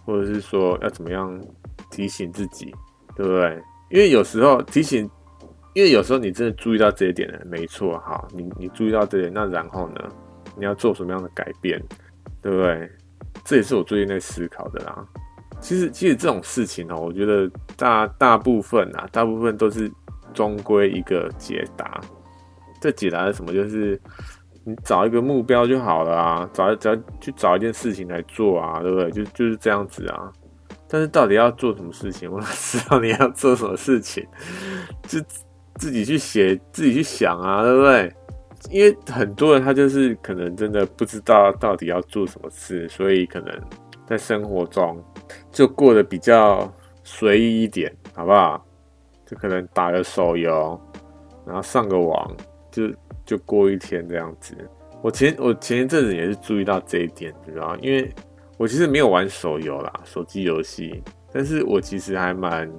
[0.04, 1.42] 或者是说要怎么样
[1.90, 2.76] 提醒自己，
[3.16, 3.58] 对不对？
[3.90, 5.10] 因为有时候提醒，
[5.74, 10.10] 因为有时候你真的注意到这一点了，没错，好，你你注意到这一点，那然后呢，
[10.58, 11.82] 你要做什么样的改变，
[12.42, 12.92] 对不对？
[13.46, 15.08] 这也是我最近在思考的啦。
[15.64, 19.90] 其实，其实这种事情哦，我觉得大大部分啊，大部分都是
[20.34, 22.02] 终归一个解答。
[22.82, 23.54] 这解答是什么？
[23.54, 24.00] 就是
[24.66, 29.10] 你找一个目标就好了啊，找找去找一件事情来做啊，对不对？
[29.12, 30.30] 就就是这样子啊。
[30.90, 34.28] 但是到底要做什么事情，我哪知道你要做什么事情？
[35.08, 35.18] 就
[35.76, 38.14] 自己去写，自己去想啊，对不对？
[38.70, 43.54] 因为很多人他就是可能真的不知道到底要做什么事，所以可能
[44.06, 45.02] 在生活中。
[45.52, 46.72] 就过得比较
[47.04, 48.66] 随意一点，好不好？
[49.26, 50.80] 就可能打个手游，
[51.46, 52.36] 然后上个网，
[52.72, 52.90] 就
[53.26, 54.56] 就过一天这样子。
[55.02, 57.76] 我前我前一阵子也是注意到这一点，知道？
[57.78, 58.14] 因为
[58.58, 62.72] 我其实没有玩手游啦，手机游戏，但是我其实还蛮。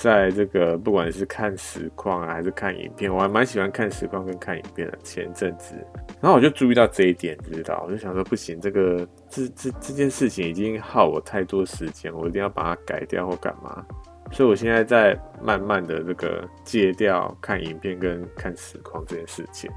[0.00, 4.96] 在这个不管是看实况啊，还是看影片，我还蛮喜欢看实况跟看影片的。
[5.02, 5.74] 前阵子，
[6.20, 7.82] 然后我就注意到这一点，知道？
[7.84, 13.84] 我就想说，不行，这个这这这件事情已经耗我太多时间，我一定要把它改掉或干嘛。
[14.30, 19.68] 所以我现在在慢慢的这个戒掉看影片跟看实况这件事情。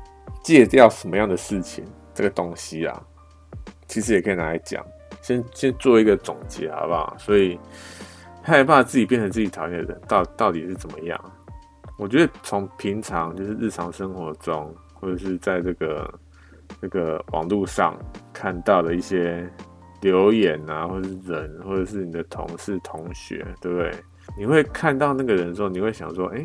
[0.44, 1.84] 戒掉什么样的事情？
[2.14, 3.02] 这个东西啊，
[3.88, 4.86] 其实也可以拿来讲。
[5.20, 7.16] 先先做一个总结，好不好？
[7.18, 7.60] 所以。
[8.41, 11.19] 害怕自己变成自己讨厌的人，到到底是怎么样？
[11.97, 16.19] 我觉得从平常就是日常生活中，或者是在这个
[16.82, 17.95] 这个网络上
[18.34, 19.47] 看到的一些
[20.01, 23.93] 留言啊，或者是人，或者是你的同事、同学，对不对？
[24.36, 26.43] 你会看到那个人的时候，你会想说：“哎，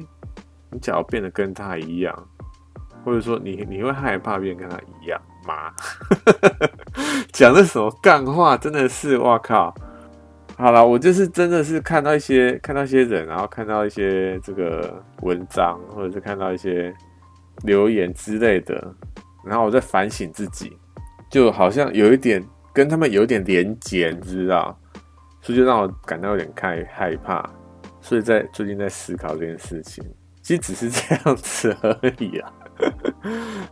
[0.71, 2.29] 你假如变得跟他一样，
[3.05, 5.73] 或者说你你会害怕变跟他一样吗？”
[7.33, 8.57] 讲的什么干话？
[8.57, 9.75] 真的是，哇靠！
[10.59, 16.93] 好了，我就是真的是看到一些看到一些人，然后看到一些这个文章，或者是看到一些
[17.65, 18.95] 留言之类的，
[19.45, 20.75] 然后我在反省自己，
[21.31, 22.43] 就好像有一点
[22.73, 24.75] 跟他们有点连结，你知道，
[25.43, 27.47] 所以就让我感到有点害害怕，
[28.01, 30.03] 所以在最近在思考这件事情，
[30.41, 32.51] 其实只是这样子而已啊。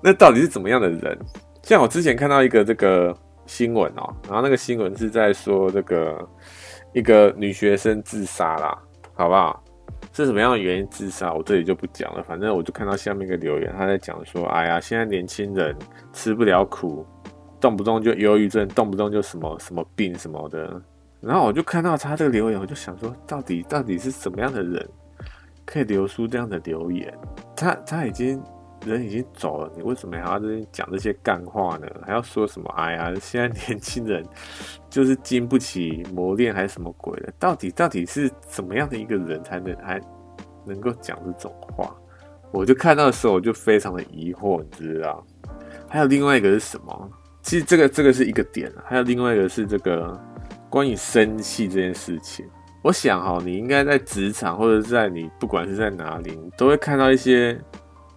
[0.03, 1.19] 那到底是怎么样的人？
[1.63, 3.17] 像我之前看到一个这个
[3.47, 6.29] 新闻哦，然后那个新闻是在说这个。
[6.95, 8.79] 一个女学生自杀啦，
[9.13, 9.63] 好不好？
[10.13, 12.23] 是什么样的原因自杀，我这里就不讲了。
[12.23, 15.77] 反正我就看到下面一个留言，他在讲说：“哎呀，现在年轻人
[16.13, 17.05] 吃不了苦，
[17.61, 20.81] 动不动就忧郁症，动不动就什么什么病什么的。”
[21.21, 24.89] 然后我就看到他这个留言，我就想说，到底到底是什么样的人
[25.65, 27.13] 可以留出这样的留言？
[27.57, 28.41] 他他已经。
[28.85, 31.87] 人已经走了，你为什么还要在这讲这些干话呢？
[32.05, 32.71] 还要说什么？
[32.77, 34.23] 哎呀，现在年轻人
[34.95, 37.33] 就是经不起磨练，还是什么鬼的？
[37.37, 40.01] 到底到底是怎么样的一个人才能还
[40.65, 41.93] 能够讲这种话？
[42.53, 45.27] 我就看到的时候，我就非常的疑惑，你知道？
[45.89, 47.11] 还有另外一个是什么？
[47.43, 50.17] 其实这个这个是一个点，还有另外一个是这个
[50.71, 52.47] 关于生气这件事情。
[52.83, 57.61] 我想哈，你应该在职场或者是在你不管是在哪里，你都会看到一些。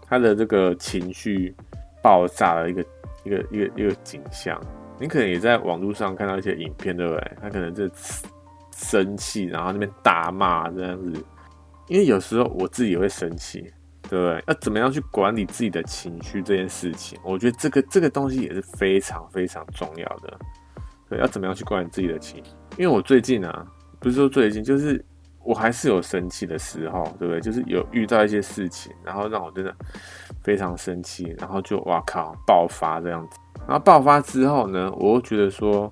[0.10, 1.54] 他的这个情绪
[2.02, 2.82] 爆炸的一个
[3.26, 4.58] 一个一个一个景象，
[5.00, 7.32] 你可能也在网络上看到一些影片，对不对？
[7.42, 7.90] 他可能就
[8.76, 11.24] 生气，然后那边大骂这样子。
[11.88, 13.62] 因为有时候我自己也会生气，
[14.10, 14.44] 对不对？
[14.48, 20.38] 要怎么样去管理自己的情绪这件事情，我觉得这个这个东西也是非常非常重要的。
[21.10, 22.52] 对，要怎么样去管理自己的情绪？
[22.78, 23.66] 因为我最近啊，
[24.00, 25.04] 不是说最近，就是。
[25.44, 27.40] 我还是有生气的时候，对不对？
[27.40, 29.74] 就是有遇到一些事情，然后让我真的
[30.44, 33.40] 非常生气，然后就哇靠，爆发这样子。
[33.68, 35.92] 然后爆发之后呢，我又觉得说，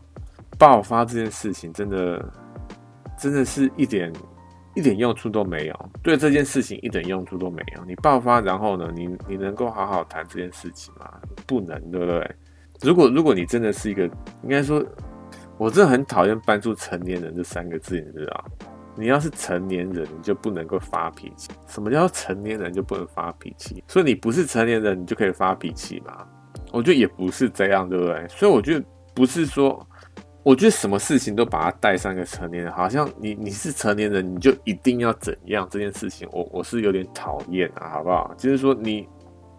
[0.57, 2.33] 爆发这件事情真的
[3.19, 4.11] 真的是一点
[4.75, 7.85] 一点用处都没有，对这件事情一点用处都没有。
[7.85, 11.09] 你爆发，然后呢，你你能够好好谈这件事情吗？
[11.45, 12.35] 不能，对不对？
[12.81, 14.03] 如果如果你真的是一个，
[14.43, 14.83] 应该说，
[15.57, 18.45] 我真的很讨厌搬出成年人这三个字，你知道？
[18.97, 21.49] 你要是成年人，你就不能够发脾气。
[21.67, 23.83] 什么叫成年人就不能发脾气？
[23.87, 26.25] 所以你不是成年人，你就可以发脾气吗？
[26.75, 28.27] 我觉得也不是这样，对不对？
[28.27, 29.87] 所以我觉得不是说，
[30.43, 35.65] 我觉得什么事情都把它带上一个成年人，好像你你是成年人，你就一定要怎样？
[35.71, 38.33] 这件事情，我我是有点讨厌啊，好不好？
[38.37, 39.07] 就是说你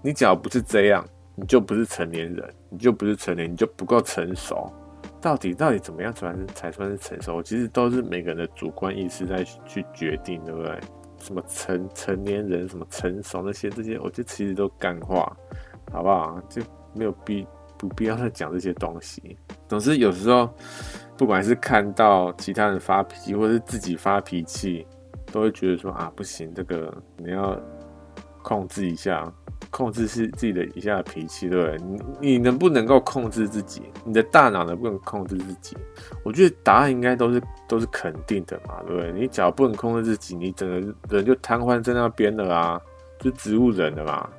[0.03, 1.03] 你只要不是这样，
[1.35, 4.71] 你就不是成年人，你就不是成年，你就不够成熟。
[5.19, 7.43] 到底到底怎么样才算才算是成熟？
[7.43, 10.79] 其实都是每个人的主观意识在去决定，对不对？
[11.19, 15.35] 什么成成年人，什么成熟那些这些，我觉得其实都干话，
[15.91, 16.39] 好不好？
[16.49, 16.61] 就
[16.97, 19.37] 没有必不必要再讲这些东西。
[19.69, 20.49] 总之有时候，
[21.17, 24.87] 不管是看到其他人发脾气，或是自己发脾气，
[25.31, 27.61] 都会觉得说啊，不行，这个你要
[28.43, 29.33] 控制一下。
[29.71, 31.79] 控制是自己的一下的脾气，对不对？
[31.79, 33.83] 你你能不能够控制自己？
[34.05, 35.77] 你的大脑能不能控制自己？
[36.23, 39.13] 我觉得答案应该都是都是肯定的嘛，对不对？
[39.13, 42.81] 你只要不能控制自己，你整个人就瘫痪在那边了啊，
[43.19, 44.31] 就植物人了嘛。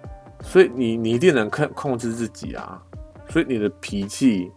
[0.42, 2.82] 所以你你一定能控控制自己啊。
[3.30, 4.52] 所以你的脾气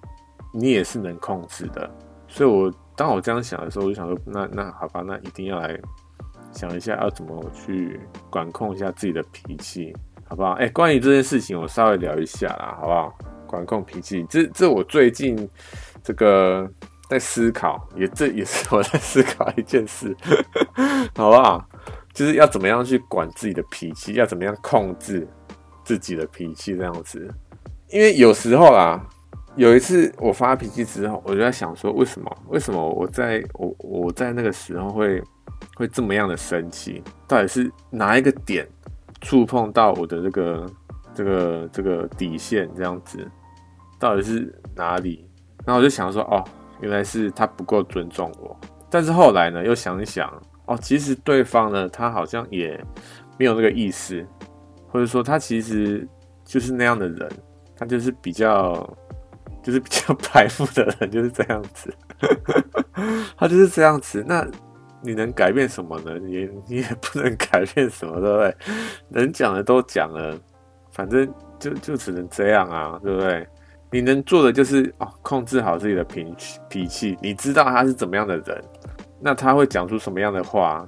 [0.52, 1.90] 你也是能控制的。
[2.28, 5.78] 所以我当我这样想的时候，我就想说，那那好吧，那一定要来
[6.52, 9.94] 想一下要怎么去管控一下自己的脾气。
[10.28, 10.52] 好不好？
[10.52, 13.12] 哎、关于这件事情，我稍微聊一下啦，好不好？
[13.48, 15.36] 管控脾气，这这我最近
[16.04, 16.70] 这个
[17.08, 20.16] 在思考，也这也是我在思考一件事，
[21.16, 21.68] 好不好？
[22.14, 25.26] 就是要怎么样去管自己的脾气，要怎么样控制
[25.84, 27.28] 自己的脾气这样子。
[27.88, 29.00] 因为有时候啦，
[29.56, 32.38] 有一次我发脾气之后，我就在想说，为什么？
[32.48, 35.22] 为什么我在我我在那个时候会
[35.74, 37.02] 会这么样的生气？
[37.26, 38.66] 到底是哪一个点？
[39.22, 40.66] 触碰到我的这个
[41.14, 43.18] 这个这个底线，这样子
[43.98, 45.28] 到底是哪里？
[45.66, 46.42] 然后我就想说，哦，
[46.80, 48.58] 原来是他不够尊重我。
[48.88, 50.32] 但是后来呢，又想一想，
[50.64, 52.82] 哦，其实对方呢，他好像也
[53.36, 54.26] 没有那个意思，
[54.90, 56.07] 或者说他其实
[56.44, 57.29] 就是那样的人，
[57.76, 58.74] 他就是比较
[59.62, 61.94] 就是比较 白目的人，就是这样子，
[63.38, 64.24] 他就是这样子。
[64.26, 64.46] 那。
[65.03, 66.18] 你能改变什么呢？
[66.18, 68.55] 你你也不能改变什么，对不对？
[69.09, 70.38] 能讲的都讲了，
[70.92, 71.26] 反正
[71.59, 73.48] 就就只能这样啊，对不对？
[73.90, 76.26] 你能做的就是哦，控制好自己的脾
[76.68, 77.16] 脾气。
[77.22, 78.62] 你知道他是怎么样的人，
[79.18, 80.87] 那他会讲出什么样的话，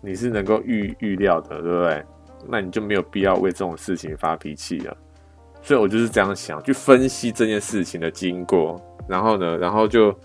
[0.00, 2.04] 你是能够预预料的，对不对？
[2.46, 4.96] 那你就没有必要为这种事情发脾气了。
[5.60, 10.16] 所以我就是这样想，去分析这件事情的经过，然后呢，然后就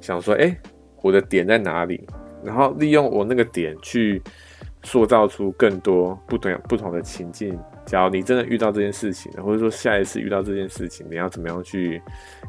[0.00, 0.54] 想说，哎，
[1.00, 2.06] 我的点在哪里？
[2.44, 4.20] 然后利用我那个点去
[4.82, 7.58] 塑造出更多不同不同的情境。
[7.86, 12.00] 假如你真的遇到这件事情，或者说下一次遇到这件事情，你要怎么样去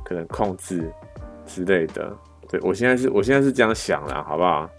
[0.03, 0.91] 可能控制
[1.45, 2.15] 之类的？
[2.49, 4.69] 对，我现在是，我现在是这样想啦，好不好？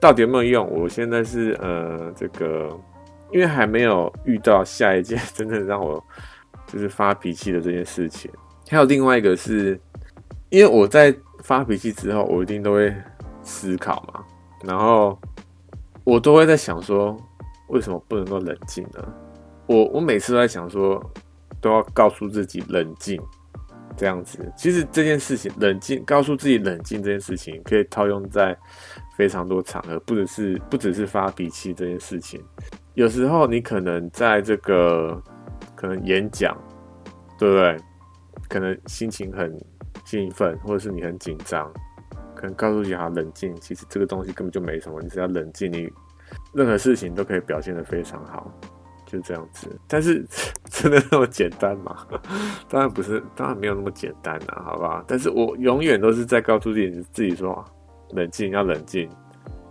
[0.00, 0.70] 到底有没有用？
[0.70, 2.70] 我现在是呃，这个
[3.32, 6.02] 因为还没有遇到下一件真正让我
[6.66, 8.30] 就是发脾气的这件事情。
[8.68, 9.78] 还有另外一个是，
[10.48, 12.94] 因为我在发脾气之后，我一定都会
[13.42, 14.24] 思考嘛。
[14.62, 15.18] 然后
[16.04, 17.16] 我都会在想说，
[17.68, 19.02] 为什么不能够冷静呢？
[19.66, 21.02] 我我每次都在想说，
[21.60, 23.20] 都要告诉自己冷静，
[23.96, 24.52] 这样子。
[24.56, 28.56] 其实这件事情，冷静，告诉自己冷静这件事情，可以套用在
[29.16, 32.42] 非常多场合，不只是不只是发脾气这件事情。
[32.94, 35.20] 有时候你可能在这个
[35.74, 36.56] 可能演讲，
[37.38, 37.76] 对不对？
[38.48, 39.56] 可能心情很
[40.04, 41.72] 兴奋，或者是你很紧张，
[42.34, 43.54] 可能告诉自己好冷静。
[43.60, 45.88] 其实这个东西根本就没什么，你只要冷静，你
[46.52, 48.52] 任何事情都可以表现得非常好。
[49.06, 50.24] 就这样子，但是
[50.70, 52.06] 真的那么简单吗？
[52.70, 55.02] 当然不是，当然没有那么简单啊，好不好？
[55.06, 57.64] 但是我永远都是在告诉自己，自己说
[58.10, 59.10] 冷静，要冷静，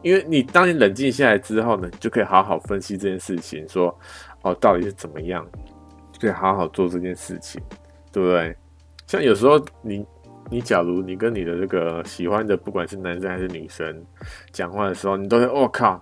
[0.01, 3.97] 因为你当你冷静下来之后呢，就可以好好分析这件事情，说
[4.43, 5.45] 哦，到底是怎么样，
[6.11, 7.61] 就可以好好做这件事情，
[8.11, 8.55] 对不对？
[9.07, 10.05] 像有时候你，
[10.49, 14.03] 你假如你跟你的这个喜欢的，不管是男生还是女生
[14.51, 16.01] 讲话的时候，你都会，我靠。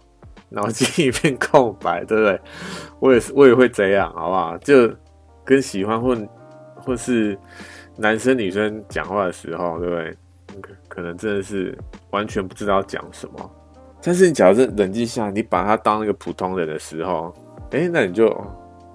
[0.49, 2.39] 脑筋一片空白，对不对？
[3.01, 4.57] 我也是，我也会这样，好不好？
[4.59, 4.89] 就
[5.43, 6.15] 跟喜欢或
[6.73, 7.37] 或是
[7.97, 10.17] 男生女生讲话的时候，对不对？
[10.61, 11.77] 可可能真的是
[12.11, 13.51] 完全不知道讲什么。
[14.01, 17.33] 但是你假如是冷静下，你把他当一个普通人的时候，
[17.71, 18.25] 哎，那你就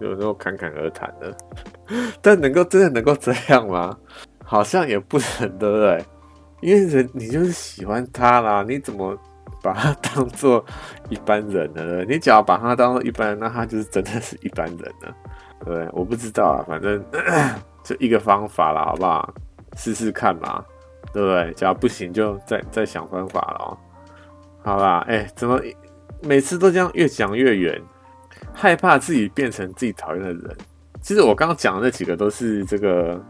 [0.00, 1.36] 有时候侃侃而谈了。
[2.22, 3.96] 但能够真的能够这样吗？
[4.44, 6.04] 好像也不能，对不对？
[6.60, 9.16] 因为人你就是喜欢他啦，你怎么？
[9.62, 10.64] 把他当做
[11.08, 15.14] 一般人呢，你只要把他当做一般人，那他就是真的是一般人了，
[15.60, 15.88] 对不对？
[15.92, 17.00] 我不知道啊，反正
[17.84, 19.32] 就一个方法啦，好不好？
[19.76, 20.64] 试试看嘛，
[21.12, 21.52] 对不对？
[21.52, 23.78] 假如不行，就再再想方法了。
[24.64, 25.60] 好啦，哎、怎么
[26.22, 27.82] 每次都这样越讲越远？
[28.54, 30.56] 害怕自己变成自己讨厌的人。
[31.00, 33.20] 其实我刚刚讲的那几个都是这个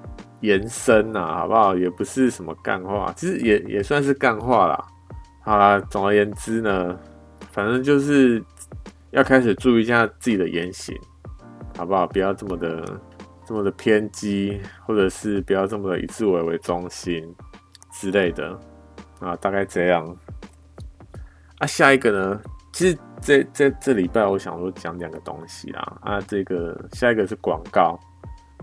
[0.40, 1.74] 延伸啊，好不好？
[1.74, 4.84] 也不是什么干话，其实也也算是干话啦。
[5.42, 6.98] 好啦，总而言之呢，
[7.50, 8.42] 反正就是
[9.10, 10.94] 要开始注意一下自己的言行，
[11.76, 12.06] 好不好？
[12.06, 13.00] 不要这么的
[13.46, 17.34] 这么的偏激，或者是不要这么的以自我为中心
[17.92, 18.58] 之类的
[19.20, 20.14] 啊，大概这样。
[21.62, 22.40] 啊，下一个呢，
[22.72, 25.96] 其实这这这礼拜我想说讲两个东西啦。
[26.00, 27.96] 啊，这个下一个是广告，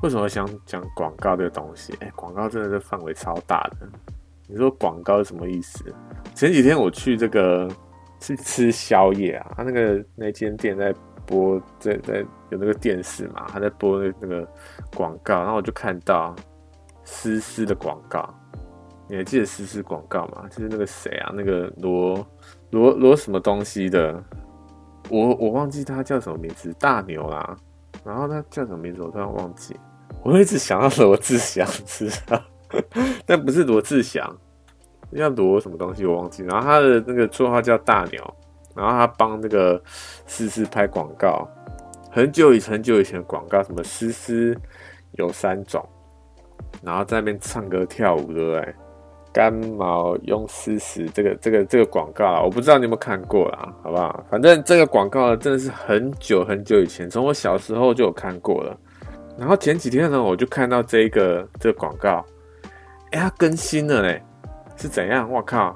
[0.02, 1.96] 为什么想讲广告这个东西？
[2.02, 3.88] 哎、广告真的是范围超大的。
[4.50, 5.86] 你说广告是什么意思？
[6.36, 7.70] 前几天我去这个
[8.20, 10.94] 去吃宵夜啊，他那个那间店在
[11.26, 12.20] 播，在在
[12.50, 14.46] 有那个电视嘛，他在播那那个
[14.94, 16.36] 广告，然后我就看到
[17.06, 18.30] 丝丝的广告。
[19.08, 20.48] 你还记得丝丝广告吗？
[20.52, 22.28] 就是那个谁啊，那个罗
[22.72, 24.24] 罗罗什么东西的，
[25.10, 27.58] 我我忘记他叫什么名字，大牛啦。
[28.04, 29.76] 然后他叫什么名字，我突然忘记。
[30.24, 32.42] 我一直想到罗志祥，知道。
[33.26, 34.36] 但不是罗志祥，
[35.12, 36.44] 要罗什么东西我忘记。
[36.44, 38.36] 然后他的那个绰号叫大牛，
[38.76, 39.82] 然后他帮那个
[40.28, 41.48] 思思拍广告，
[42.12, 44.56] 很久以前很久以前的广告，什么思思
[45.14, 45.84] 有三种，
[46.84, 48.76] 然后在那边唱歌跳舞，对不对？
[49.32, 54.26] 干毛用丝丝，这个这个这个广告啊，我不知道你有没有看过啦，好不好？
[54.30, 58.78] 反正这个广告真的是很久很久以前，从我小时候就有看过了。
[59.38, 62.26] 然后前几天呢，我就看到这个这个广告。
[63.12, 64.22] 哎，它更新了嘞，
[64.76, 65.32] 是怎样？
[65.32, 65.76] 我靠，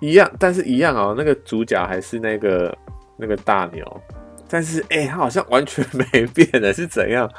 [0.00, 1.14] 一样，但是一样哦。
[1.16, 2.76] 那个主角还是那个
[3.16, 3.82] 那个大牛，
[4.48, 7.30] 但是哎，他好像完全没变了，是怎样？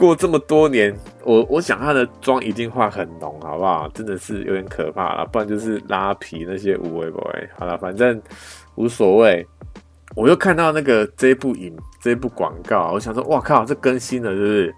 [0.00, 3.86] 过这么多年，我我想他的妆一定画很浓，好不好？
[3.90, 7.48] 真的是有点可怕了，不然就是拉皮那些无谓不谓。
[7.58, 8.20] 好了，反正
[8.76, 9.46] 无所谓。
[10.16, 14.74] 我又看到那个这部影这部广告，我想说，哇靠，这更新了，是不是？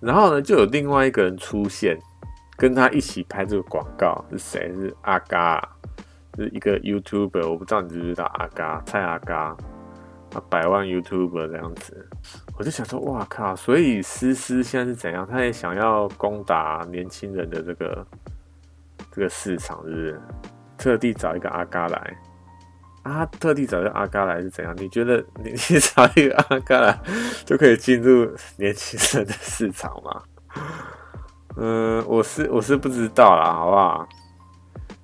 [0.00, 1.96] 然后呢，就有另外一个人出现。
[2.58, 4.72] 跟他一起拍这个广告是谁？
[4.74, 5.62] 是阿嘎，
[6.38, 9.54] 是一个 YouTuber，我不知道你知不知道阿嘎，蔡阿嘎，
[10.32, 12.08] 啊，百万 YouTuber 这样子。
[12.58, 13.54] 我就想说，哇靠！
[13.54, 15.26] 所以思思现在是怎样？
[15.26, 18.06] 他也想要攻打年轻人的这个
[19.12, 20.20] 这个市场，是不是？
[20.78, 22.16] 特地找一个阿嘎来
[23.02, 23.26] 啊？
[23.26, 24.74] 特地找一个阿嘎来是怎样？
[24.78, 26.98] 你觉得你 你找一个阿嘎来
[27.44, 30.22] 就可以进入年轻人的市场吗？
[31.56, 34.08] 嗯，我是我是不知道啦，好不好？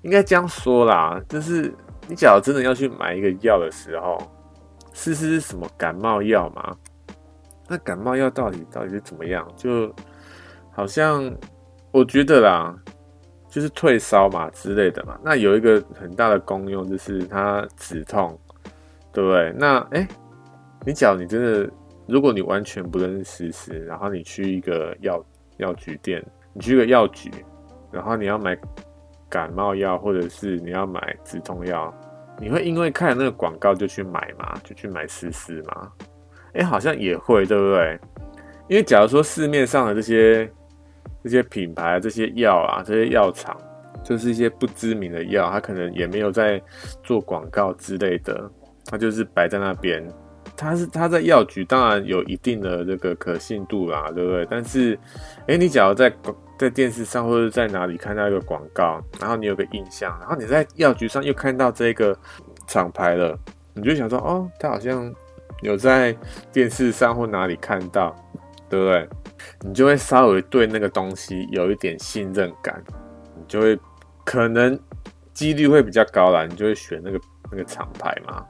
[0.02, 1.72] 应该这样说啦，就是
[2.08, 4.18] 你假如真的要去买一个药的时候，
[4.92, 6.76] 试试是什么感冒药吗？
[7.72, 9.50] 那感冒药到底到底是怎么样？
[9.56, 9.90] 就
[10.70, 11.34] 好像
[11.90, 12.78] 我觉得啦，
[13.48, 15.18] 就是退烧嘛之类的嘛。
[15.24, 18.38] 那有一个很大的功用就是它止痛，
[19.10, 19.50] 对不对？
[19.56, 20.06] 那哎、
[20.84, 21.70] 你假如你真的，
[22.06, 25.24] 如果你完全不认识丝丝，然后你去一个药
[25.56, 26.22] 药局店。
[26.54, 27.30] 你去个药局，
[27.90, 28.54] 然后你要买
[29.26, 31.90] 感冒药，或者是你要买止痛药，
[32.38, 34.54] 你会因为看了那个广告就去买吗？
[34.62, 35.90] 就去买丝丝吗？
[36.54, 37.98] 哎、好像也会，对不对？
[38.68, 40.50] 因为假如说市面上的这些
[41.22, 43.56] 这些品牌、这些药啊、这些药厂，
[44.02, 46.62] 就是一些不知名的药，它可能也没有在
[47.02, 48.50] 做广告之类的，
[48.86, 50.06] 它就是摆在那边。
[50.56, 54.46] 它是它在药局当然有一定的这个可信度啦，对不对？
[54.50, 54.98] 但是，
[55.46, 56.12] 哎，你假如在
[56.58, 62.16] 在电视上或者在哪里看到一个广告，然后你有个印象，然后你在药局上又看到这个
[62.66, 63.36] 厂牌了，
[63.72, 65.12] 你就想说，哦，它好像
[65.62, 66.14] 有在
[66.52, 68.14] 电视上或哪里看到，
[68.68, 69.08] 对不对？
[69.60, 72.82] 你就会稍微对那个东西有一点信任感，
[73.36, 73.78] 你就会
[74.24, 74.78] 可能
[75.32, 78.44] 几率会比较高啦，你就会选那个那个厂牌嘛。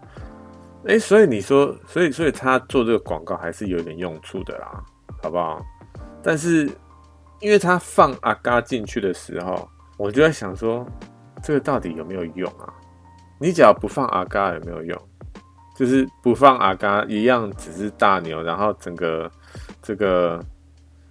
[0.87, 4.83] 哎，所以你说，所以所以他做这个广告还是有点用处的啦，
[5.23, 5.65] 好不好？
[6.23, 6.69] 但是
[7.41, 10.87] 因为他放阿嘎进去的时候，我就在想说，
[11.43, 12.73] 这个到底有没有用啊？
[13.39, 15.03] 你只要不放阿嘎有没有用？
[15.83, 19.29] 就是不放阿嘎一样，只是大牛，然后整个
[19.83, 20.41] 这个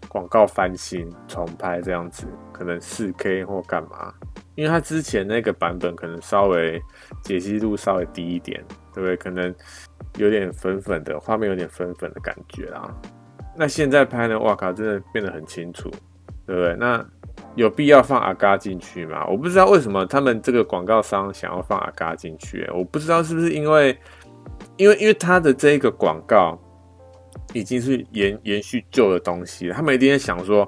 [0.07, 4.13] 广告翻新重拍这样子，可能四 K 或干嘛？
[4.55, 6.81] 因为他之前那个版本可能稍微
[7.21, 8.63] 解析度稍微低一点。
[8.93, 9.15] 对不对？
[9.15, 9.55] 可能
[10.17, 12.93] 有点粉粉的画面，有点粉粉的感觉啦。
[13.55, 14.37] 那现在拍呢？
[14.37, 15.89] 哇靠，真的变得很清楚，
[16.45, 16.75] 对不对？
[16.75, 17.01] 那
[17.55, 19.25] 有必要放阿嘎进去吗？
[19.27, 22.69] 我不知道为什么他们这个广告商想要放阿嘎进去。
[22.73, 23.97] 我不知道是不是因为，
[24.81, 26.57] 因为因为他的这个广告
[27.53, 30.67] 已经是延延续旧的东西，他们一定在想说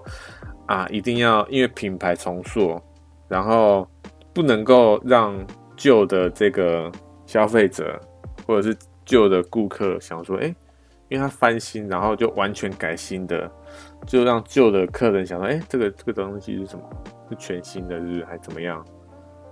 [0.68, 2.82] 啊，一定要因为品牌重塑，
[3.28, 3.88] 然后
[4.34, 5.36] 不能够让
[5.76, 6.92] 旧的这个
[7.26, 8.00] 消费者。
[8.46, 10.48] 或者是旧的顾客想说，哎、
[11.08, 13.50] 因为他翻新，然后就完全改新的，
[14.06, 16.84] 就让旧的客人想说，哎、这个这个东西是什么？
[17.30, 18.86] 是全新的，是还怎么样？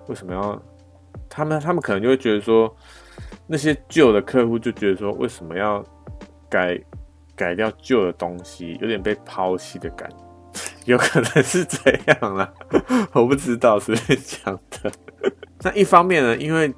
[0.10, 0.62] 为什么要？
[1.30, 2.76] 他们他们可能就会觉得说，
[3.48, 5.84] 那些旧的客户就觉得说，为什么要
[6.50, 6.80] 改
[7.36, 8.78] 改掉旧的东西？
[8.82, 12.54] 有点被抛弃的感觉， 有可能是这样啦，
[13.14, 14.92] 我不知道是不是讲的。
[15.64, 16.74] 那一方面呢，因为。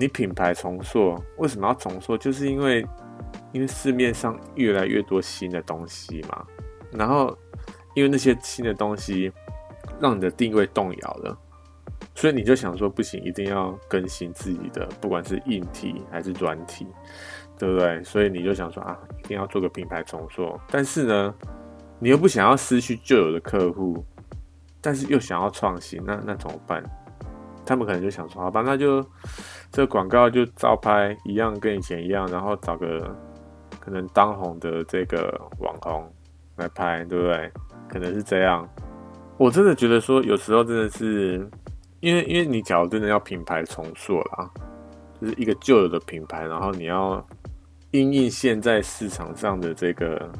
[0.00, 2.16] 你品牌重塑为什么要重塑？
[2.16, 2.86] 就是因为，
[3.50, 6.46] 因为市面上越来越多新的东西嘛，
[6.92, 7.36] 然后
[7.94, 9.32] 因为那些新的东西
[9.98, 11.36] 让你的定位动摇了，
[12.18, 16.84] 所以你就想说不行，一定要更新自己的，不管是硬体还是软体，
[17.56, 18.02] 对不对？
[18.02, 21.32] 所以你就想说啊，一定要做个品牌重塑，但是呢，
[22.00, 24.04] 你又不想要失去旧有的客户，
[24.80, 26.82] 但是又想要创新，那那怎么办？
[27.64, 29.06] 他们可能就想说，好吧，那就。
[29.70, 33.14] 这广告就照拍一样，跟以前一样，然后找个
[33.78, 36.10] 可能当红的这个网红
[36.56, 37.52] 来拍，对不对？
[37.86, 38.66] 可能是这样。
[39.36, 41.46] 我真的觉得说，有时候真的是，
[42.00, 44.50] 因为因为你假如真的要品牌重塑啦，
[45.20, 47.24] 就是一个旧有的品牌，然后你要
[47.90, 50.30] 因应现在市场上的这个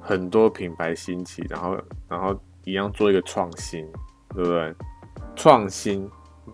[0.00, 1.76] 很多品牌兴起，然后
[2.08, 3.86] 然后一样做一个创新，
[4.34, 4.74] 对不对？
[5.34, 6.08] 创新。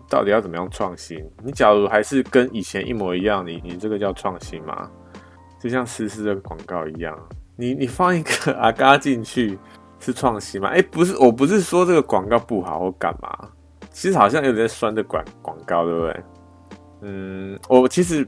[0.07, 1.23] 到底要怎么样创新？
[1.43, 4.89] 你假如还是跟以前一模一样，你你这个叫创新吗？
[5.59, 7.17] 就像丝丝的广告一样，
[7.55, 9.57] 你你放一个 阿嘎进去
[9.99, 10.69] 是创新吗？
[10.69, 13.49] 哎、不是，我不是说这个广告不好或干嘛，
[13.91, 16.23] 其实好像有点酸的广广告，对不对？
[17.01, 18.27] 嗯，我其实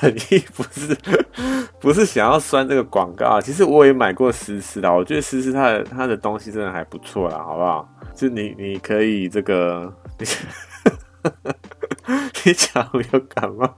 [0.00, 0.96] 本意不是
[1.80, 7.88] 不是想要酸这个广告，其实我也买过思思的，我觉得思思它的它的东西真的还不错啦，好不好？
[8.14, 9.92] 就你你可以这个。
[10.18, 10.26] 你
[12.44, 13.68] 你假如有感冒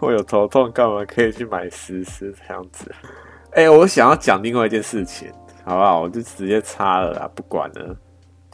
[0.00, 2.90] 或有头痛，干嘛可以去买思思这样子？
[3.52, 5.30] 哎、我想要讲另外一件事情，
[5.62, 6.00] 好不好？
[6.00, 7.94] 我就直接插了啦，不管了。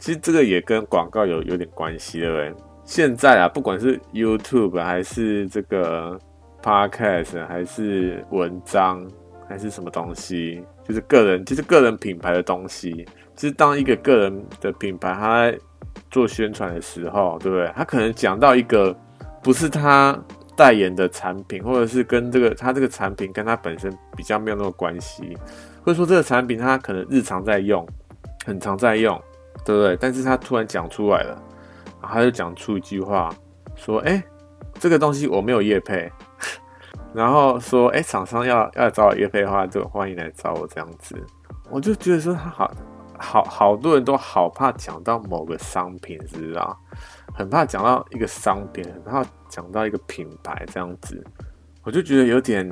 [0.01, 2.53] 其实这个也跟广告有有点关系，对不对？
[2.83, 6.19] 现在啊，不管是 YouTube 还是这个
[6.61, 9.07] Podcast，还是文章，
[9.47, 15.53] 还是什么东西，就是个人，就是个人品牌的东西，就是当一个个人的品牌，它。
[16.09, 17.69] 做宣传的时候，对不对？
[17.75, 18.95] 他可能讲到一个
[19.41, 20.17] 不是他
[20.55, 25.37] 代言的产品，或者是跟这个他这个产品跟他本身比较没有那么关系，
[25.83, 27.85] 或者说这个产品他可能日常在用，
[28.45, 29.21] 很常在用，
[29.63, 29.97] 对不对？
[29.97, 31.41] 但是他突然讲出来了，
[32.01, 33.33] 然后他就讲出一句话，
[33.75, 34.23] 说：“哎，
[34.79, 36.11] 这个东西我没有业配。
[37.13, 41.15] ”然后说：“哎，厂商要要找我业配的话，就欢迎来找我这样子。”
[41.69, 42.71] 我就觉得说他好。
[43.23, 46.75] 好好多人都好怕讲到某个商品，知不知道？
[47.35, 51.23] 很怕讲到一个商品，很怕讲到一个品牌这样子，
[51.83, 52.67] 我就觉得有点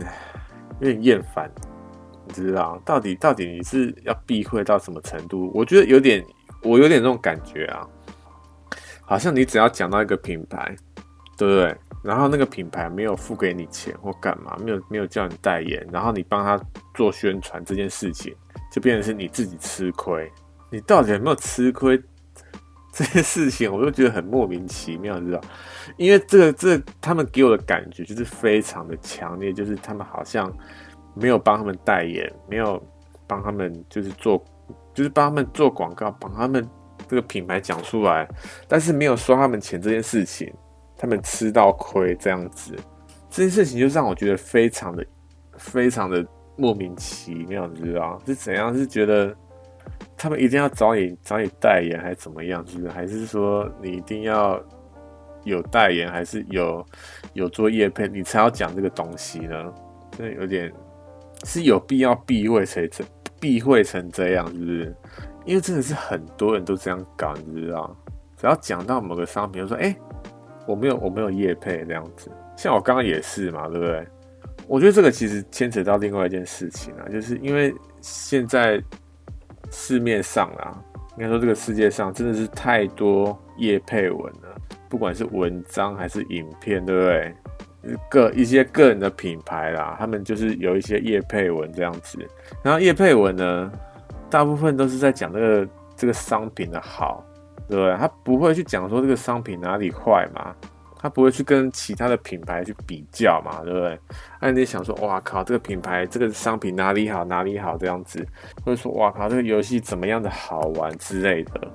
[0.79, 1.51] 有点厌烦，
[2.25, 2.81] 你知道？
[2.83, 5.51] 到底到底你是要避讳到什么程度？
[5.53, 6.25] 我觉得有点，
[6.63, 7.87] 我有点这种感觉啊，
[9.01, 10.75] 好像你只要讲到一个品牌，
[11.37, 11.75] 对不对？
[12.01, 16.57] 然后那个品牌没有付给你钱或干嘛，没有没有叫你代言，然后你帮他
[16.93, 18.33] 做宣传这件事情，
[18.71, 20.31] 就变成是你自己吃亏。
[20.69, 22.01] 你到底有没有吃亏？
[22.91, 25.41] 这件事情我就觉得很莫名其妙，你知道？
[25.97, 30.51] 因为这个这、他们给我的感觉就是非常的强烈，就是他们好像
[31.13, 32.81] 没有帮他们代言，没有
[33.27, 34.43] 帮他们就是做，
[34.99, 36.69] 就是帮他们做广告，帮他们
[37.07, 38.27] 这个品牌讲出来，
[38.67, 40.53] 但是没有收他们钱这件事情，
[40.97, 42.75] 他们吃到亏这样子，
[43.29, 45.05] 这件事情就让我觉得非常的
[45.53, 46.27] 非常的
[46.57, 48.21] 莫名其妙，你知道？
[48.25, 48.75] 是怎样？
[48.75, 49.33] 是觉得？
[50.17, 52.61] 他们一定要找你找你代言还是怎么样？
[52.67, 52.91] 是不是？
[52.91, 54.61] 还是说你一定要
[55.45, 56.85] 有代言，还是有
[57.31, 59.73] 有做业配，你才要讲这个东西呢？
[60.11, 60.69] 真的有点
[61.45, 63.01] 是有必要避讳谁这
[63.39, 64.95] 避讳成这样，是不是？
[65.45, 67.95] 因为真的是很多人都这样搞，你知道？
[68.37, 69.95] 只要讲到某个商品，就说：“哎、
[70.65, 74.07] 我没有我没有业配这样子。”像我刚刚也是嘛，对不对？
[74.67, 78.81] 我觉得这个其实牵扯到另外一件事情啊，就是因为现在。
[79.71, 80.83] 市面上啊，
[81.15, 84.59] 应该说这个世界上真的是太多业配文了，
[84.89, 87.35] 不管是文章还是影片，对不对？
[88.09, 92.17] 个一些个人的品牌啦，他们就是有一些叶配文这样子。
[92.63, 93.71] 然后叶配文呢，
[94.29, 97.23] 大部分都是在讲这个这个商品的好，
[97.67, 97.95] 对不对？
[97.97, 100.55] 他不会去讲说这个商品哪里坏嘛。
[101.01, 103.97] 他不会去跟其他的品牌去比较嘛，对不对？
[104.41, 108.21] 那你想说，哇靠，这个品牌这个商品哪里好哪里好这样子，
[108.65, 111.71] 或者说，哇靠，这个游戏怎么样的好玩之类的，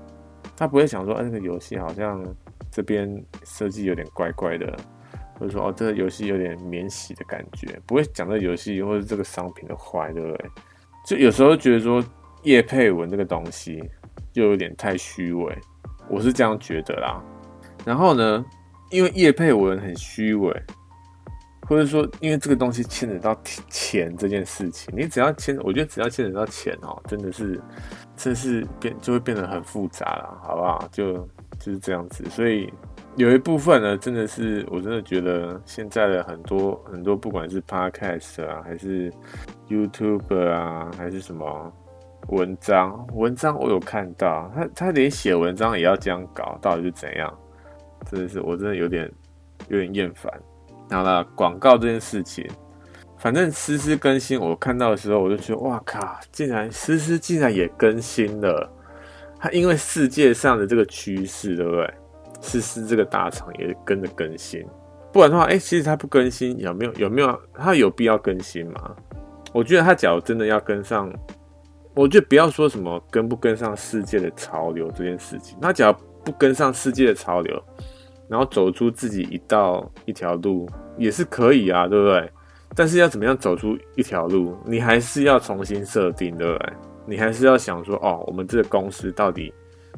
[0.55, 2.23] 他不会想说，哎，这个游戏好像
[2.71, 3.09] 这边
[3.45, 4.77] 设计有点怪怪的，
[5.39, 10.51] 或者说，哦，这个游戏有点免洗的感觉，不会讲这游戏或者这个商品的坏，对不对？
[11.07, 12.03] 就有时候觉得说，
[12.43, 13.83] 叶配文这个东西
[14.33, 15.59] 就有点太虚伪，
[16.09, 17.23] 我是这样觉得啦。
[17.85, 18.45] 然后呢？
[18.91, 20.63] 因为叶配文很虚伪，
[21.63, 23.37] 或者说因为这个东西牵扯到
[23.69, 27.61] 钱这件事情，你只要牵，我觉得只要牵扯到钱哦，真的是，
[28.15, 30.87] 真是变就会变得很复杂了，好不好？
[30.93, 31.17] 就
[31.59, 32.25] 就是这样子。
[32.31, 32.73] 所以
[33.17, 39.13] 有一部分呢，真的是我真的觉得现在的很多很多，不管是 Podcast 啊，还是
[39.69, 41.73] YouTube 啊，还是什么
[42.29, 47.33] 文章，文章我有看到，他他连写文章也要这样搞，到底是怎样？
[48.11, 49.09] 真的是，我真的有点
[49.69, 50.33] 有点厌烦。
[50.91, 52.45] 好了，广告这件事情，
[53.19, 58.69] 反正思思更新，我看到的时候，我就觉得，哇靠，竟然思思竟然也更新了。
[59.39, 61.95] 它因为世界上的这个趋势，对不对？
[62.45, 64.65] 丝丝这个大厂也跟着更新。
[65.13, 67.41] 不然的话，哎、其实它不更新，有没有有没有？
[67.55, 68.95] 它有必要更新吗？
[69.53, 71.13] 我觉得它假如真的要跟上，
[71.95, 75.57] 我觉得不要说什么跟不跟上世界的潮流这件事情。
[75.61, 77.61] 那假如不跟上世界的潮流，
[78.29, 80.69] 然后走出自己一道一条路
[80.99, 82.31] 也是可以啊，对不对？
[82.75, 86.73] 但是要怎么样走出一条路，你还是要重新设定，对不对？
[87.07, 89.55] 你还是要想说，哦，我们这个公司到底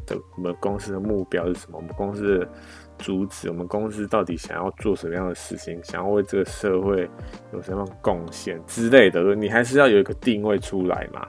[0.07, 1.77] 的，我们公司的目标是什么？
[1.79, 2.49] 我们公司的
[2.97, 5.79] 主旨，我们公司到底想要做什么样的事情？
[5.85, 7.09] 想要为这个社会
[7.53, 11.27] 有什么贡献之类的，你还是要有一个定位出来嘛。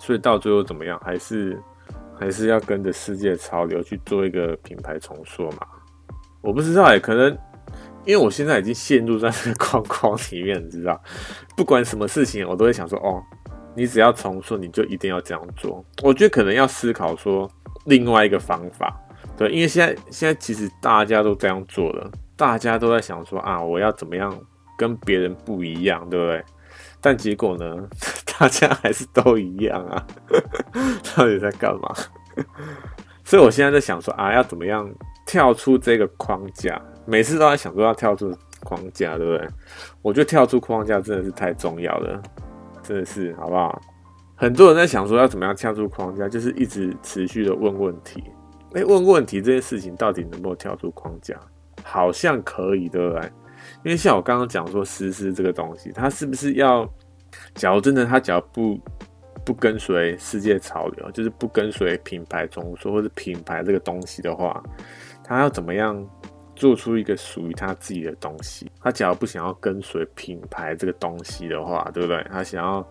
[0.00, 1.58] 所以到最后怎么样，还是
[2.18, 5.66] 还是要跟着世界潮流去做一个品牌重塑嘛。
[6.42, 7.30] 我不知道哎，可能
[8.06, 11.00] 因为我现在已经陷入在这个框框里面，你知道，
[11.54, 13.22] 不管什么事情，我都会想说，哦，
[13.76, 15.84] 你只要重塑，你就一定要这样做。
[16.02, 17.48] 我觉得可能要思考说
[17.84, 18.94] 另外一个方法，
[19.36, 24.36] 对，因为现在现在其实大家都这样做了，大家都在想说啊，我要怎么样
[24.76, 26.44] 跟别人不一样，对不对？
[27.00, 27.88] 但结果呢，
[28.38, 30.06] 大家还是都一样啊，
[31.16, 31.94] 到底在干嘛？
[33.24, 34.88] 所以我现在在想说啊，要怎么样？
[35.26, 39.48] 跳出这个框架，每次都在想说要跳出框架，对不对？
[40.02, 42.20] 我觉得跳出框架真的是太重要了，
[42.82, 43.80] 真的是，好不好？
[44.40, 48.24] 很多人在想说要怎么样跳出框架，就是一直持续的问问题。
[48.72, 51.38] 哎，问问题这件事情到底能不能跳出框架？
[51.82, 53.30] 好像可以，对不对？
[53.84, 56.90] 因为像我刚刚讲说，丝丝这个东西，它是不是要？
[57.54, 58.80] 假如真的，它只要不
[59.44, 64.62] 不跟随世界潮流，就是不跟随品牌重塑或者品牌这个东西的话。
[65.22, 66.02] 他要怎么样
[66.60, 68.70] 做出一个属于他自己的东西？
[68.82, 72.22] 他假如不想要跟随品牌这个东西的话，对不对？
[72.30, 72.86] 他想要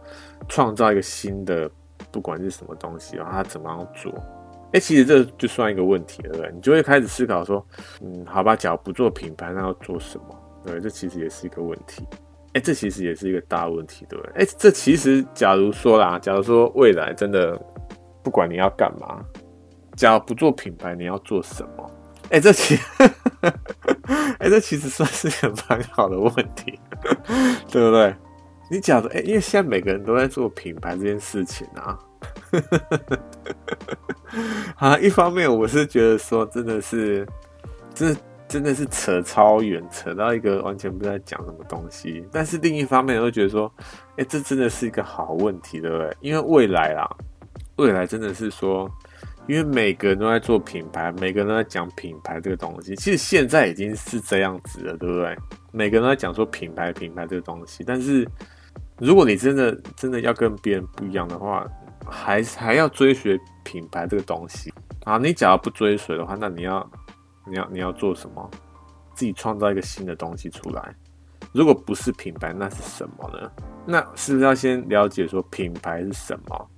[0.47, 1.69] 创造一个新的，
[2.11, 4.11] 不管是什么东西然后，他怎么样做？
[4.73, 6.51] 哎，其实这就算一个问题了，对不对？
[6.55, 7.63] 你就会开始思考说，
[8.01, 10.25] 嗯，好吧，假如不做品牌，那要做什么？
[10.65, 12.03] 对，这其实也是一个问题。
[12.53, 14.41] 哎，这其实也是一个大问题，对不对？
[14.41, 17.55] 哎，这其实假如说啦，假如说未来真的
[18.23, 19.23] 不管你要干嘛，
[19.95, 21.91] 假如不做品牌，你要做什么？
[22.31, 22.83] 哎、这其实
[24.39, 26.79] 哎、这其实算是一个蛮好的问题，
[27.71, 28.15] 对不对？
[28.71, 31.97] 你讲的，哎、因为现在每个人都在做品牌这件事情啊。
[34.77, 37.27] 啊，一方面我是觉得说，真的是，
[37.95, 42.23] 真的真的是扯超远，扯到一个完全不知道讲什么东西。
[42.31, 43.71] 但是另一方面，我会觉得说，
[44.17, 46.15] 哎、这真的是一个好问题，对不对？
[46.21, 47.09] 因为未来啦，
[47.77, 48.89] 未来真的是说。
[49.49, 52.95] 因为每个人都在做品牌，每个人都在讲品牌这个东西。
[52.95, 55.35] 其实现在已经是这样子了，对不对？
[55.71, 57.83] 每个人都在讲说品牌、品牌这个东西。
[57.83, 58.29] 但是，
[58.99, 61.67] 如果你真的真的要跟别人不一样的话，
[62.05, 64.71] 还还要追随品牌这个东西
[65.03, 65.17] 啊。
[65.17, 66.91] 你假如不追随的话，那你要
[67.47, 68.51] 你要你要做什么？
[69.15, 70.95] 自己创造一个新的东西出来。
[71.51, 73.51] 如果不是品牌，那是什么呢？
[73.83, 76.69] 那是不是要先了解说品牌是什么？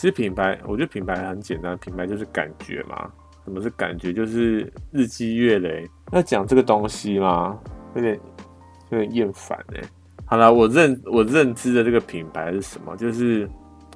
[0.00, 3.12] 其实品牌，我觉得品牌很简单，品牌就是感觉嘛。
[3.44, 4.14] 什么是感觉？
[4.14, 5.86] 就是日积月累。
[6.12, 7.60] 要讲这个东西嘛，
[7.94, 8.18] 有点
[8.88, 9.82] 有点厌烦哎。
[10.24, 12.96] 好了，我认我认知的这个品牌是什么？
[12.96, 13.46] 就是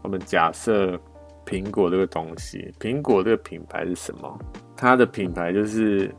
[0.03, 1.01] 我们假设
[1.47, 4.39] 苹果这个东西，苹果这个品牌是什么？
[4.77, 6.15] 它的品牌就是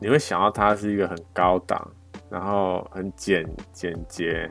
[0.00, 1.88] 你会想到它是一个很高档，
[2.28, 4.50] 然后很简简洁、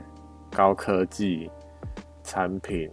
[0.56, 1.52] 高科技
[2.24, 2.90] 产品。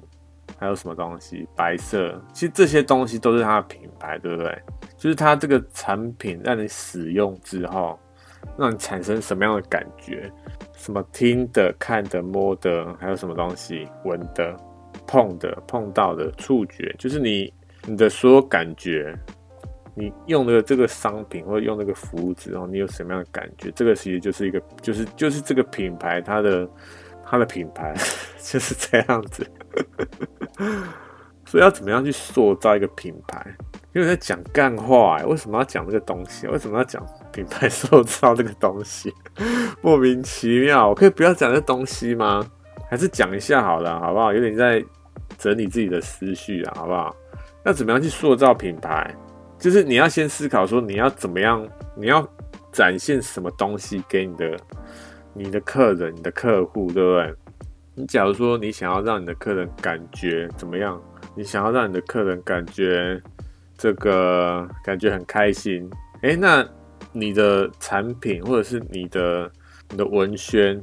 [0.59, 1.47] 还有什么东西？
[1.55, 4.63] 白色，其实这些东西都是它的品牌，对不对？
[4.97, 7.99] 就是它这个产品让你使用之后，
[8.57, 10.31] 让你产生什么样的感觉？
[10.77, 13.89] 什么听的、看的、摸的，还有什么东西？
[14.05, 14.57] 闻的、
[15.07, 17.53] 碰的、碰到的触觉，就是你
[17.85, 19.17] 你的所有感觉。
[19.99, 23.71] 你用的这个商品或者用那个服务之后，你有什么样的感觉？
[23.71, 26.69] 这个其实就是一个，就是就是这个品牌它的
[27.25, 27.95] 它的品牌
[28.39, 29.51] 就是这样子。
[31.45, 33.57] 所以要怎么样去塑造一个品牌？
[33.95, 36.47] 因为在讲干话哎，为什么要讲这个东西？
[36.49, 39.13] 为什么要讲品牌塑造这个东西？
[39.81, 42.45] 莫名其妙，我可以不要讲这东西吗？
[42.91, 44.33] 还是讲一下好了，好不好？
[44.33, 44.85] 有点在
[45.39, 47.15] 整理自己的思绪啊，好不好？
[47.65, 49.15] 要怎么样去塑造品牌？
[49.59, 52.27] 就是你要先思考说你要怎么样，你要
[52.73, 54.57] 展现什么东西给你的
[55.33, 57.35] 你的客人、你的客户，对不对？
[57.99, 61.01] 你假如说你想要让你的客人感觉怎么样？
[61.35, 63.19] 你想要让你的客人感觉
[63.79, 65.89] 这个感觉很开心，
[66.21, 66.63] 诶，那
[67.13, 69.51] 你的产品或者是你的
[69.89, 70.79] 你的文宣、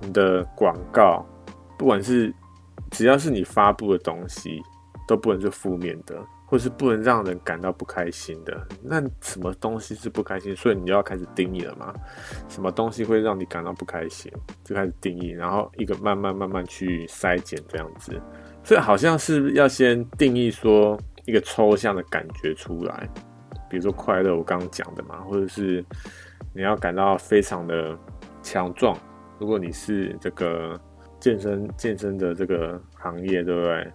[0.00, 1.22] 你的广告，
[1.78, 2.34] 不管是
[2.90, 4.62] 只要是你发布的东西，
[5.06, 6.16] 都不能是负面的。
[6.54, 10.54] 或是不能让人感到不开心的，那什么东西是不开心？
[10.54, 11.92] 所以你就要开始定义了嘛？
[12.48, 14.30] 什么东西会让你感到不开心？
[14.62, 18.12] 就开始定义，然后一个慢慢慢慢去筛减这样子。
[18.62, 23.10] 所以好像是要先定义说一个抽象的感觉出来，
[23.68, 25.84] 比如说快乐，我刚刚讲的嘛，或者是
[26.54, 27.98] 你要感到非常的
[28.44, 28.96] 强壮。
[29.40, 30.80] 如果你是这个
[31.18, 33.92] 健身健身的这个行业，对不对？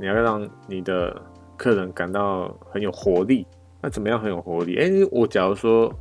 [0.00, 1.22] 你要让你的
[1.58, 3.44] 客人感到很有活力，
[3.82, 4.78] 那怎么样很有活力？
[4.78, 5.92] 哎、我假如说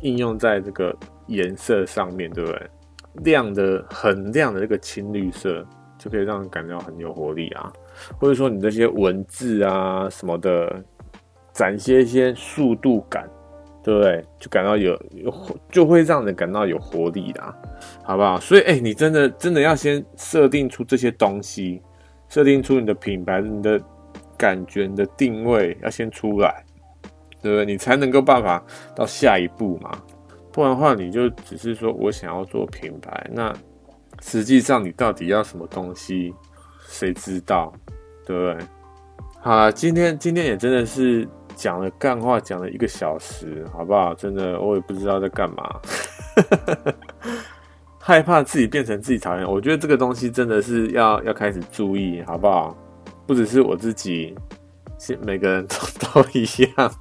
[0.00, 0.96] 应用在这个
[1.26, 2.70] 颜色上面，对不对？
[3.24, 5.66] 亮的很亮的这个青绿色，
[5.98, 7.72] 就可以让人感到很有活力啊。
[8.18, 10.82] 或者说你这些文字啊什么的，
[11.52, 13.28] 展现一些速度感，
[13.82, 14.24] 对不对？
[14.38, 14.96] 就感到有，
[15.70, 17.54] 就会让人感到有活力啦，
[18.04, 18.38] 好不好？
[18.38, 21.82] 所以，哎、你真的真的要先设定出这些东西，
[22.28, 23.80] 设定出你的品牌，你的。
[24.40, 26.64] 感觉你的定位要先出来，
[27.42, 27.66] 对不对？
[27.66, 28.64] 你才能够办法
[28.96, 29.90] 到下一步嘛。
[30.50, 33.54] 不然的话，你就只是说我想要做品牌，那
[34.22, 36.34] 实际上你到底要什么东西，
[36.88, 37.70] 谁知道，
[38.24, 38.66] 对不对？
[39.42, 44.14] 好，今天今天也真的是讲了干话，讲了一个小时，好不好？
[44.14, 45.80] 真的，我也不知道在干嘛，
[48.00, 49.46] 害怕自己变成自己讨厌。
[49.46, 52.76] 我觉得这个东西真的是要要开始注意，好不好？
[53.30, 54.36] 不只是我自己，
[54.98, 55.76] 是每个人都
[56.24, 56.92] 都一样。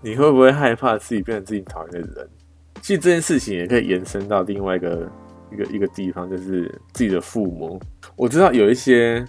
[0.00, 2.30] 你会不会害怕自己变成自己讨厌的人？
[2.80, 5.10] 其实这件事情也可以延伸到另外一个
[5.50, 7.80] 一个一个地方，就是自己的父母。
[8.14, 9.26] 我知道有一些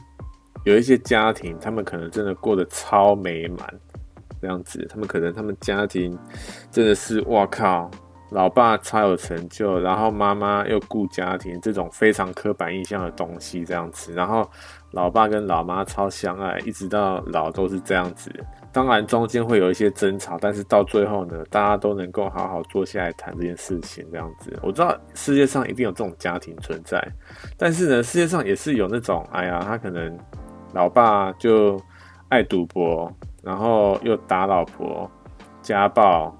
[0.65, 3.57] 有一些家庭，他们可能真的过得超美满，
[4.39, 6.15] 这样子，他们可能他们家庭
[6.69, 7.89] 真的是哇靠。
[8.29, 14.13] 老爸超有成就，然后妈妈又顾家庭，这种非常刻板印象的东西这样子。
[14.13, 14.49] 然后
[14.91, 18.31] 老爸跟老妈超相爱，一直到老都是这样子。
[18.73, 24.57] 当然中间会有一些争吵，但是到最后呢，大家都能够好好坐下来谈这件事情这样子。
[24.61, 27.05] 我知道世界上一定有这种家庭存在，
[27.57, 30.17] 但是呢，世界上也是有那种，哎呀，他可能
[30.73, 31.77] 老爸就
[32.29, 33.11] 爱赌博，
[33.43, 35.09] 然后又打老婆，
[35.61, 36.35] 家暴。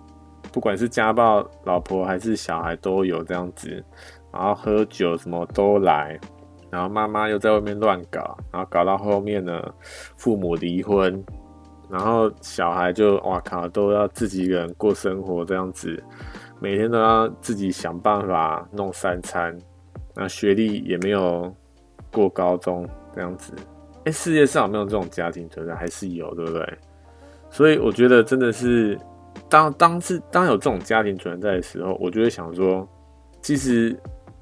[0.54, 3.82] 不管是家暴老婆还是小孩都有这样子，
[4.34, 6.20] 然后喝酒什么都来，
[6.72, 9.62] 然后妈妈又在外面乱搞，然后搞到后面呢，
[10.16, 11.24] 父母离婚，
[11.90, 16.02] 然后小孩就哇靠，都要自己一个人过生活这样子，
[16.60, 19.56] 每天都要自己想办法弄三餐，
[20.16, 21.54] 那学历也没有
[22.12, 23.54] 过高中这样子，
[24.06, 25.76] 哎，世界上有没有这种家庭存在？
[25.76, 26.78] 还是有，对不对？
[27.50, 28.98] 所以我觉得真的是。
[29.48, 32.88] 当当是当有这种家庭存在的时候，我就会想说，
[33.42, 33.98] 其实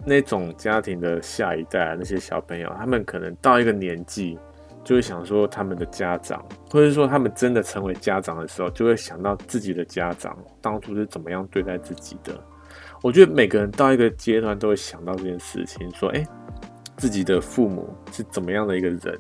[0.06, 4.39] 那种家庭的下一代那些小朋友，他们可能到一个年纪，
[4.84, 12.34] 就会想说他们的家长，或者说他们真的成为家长的时候，就会想到自己的家长当初是怎么样对待自己的。
[13.02, 16.26] 我觉得每个人到一个阶段都会想到这件事情，说，哎，
[16.97, 19.20] 自己的父母是怎么样的一个人？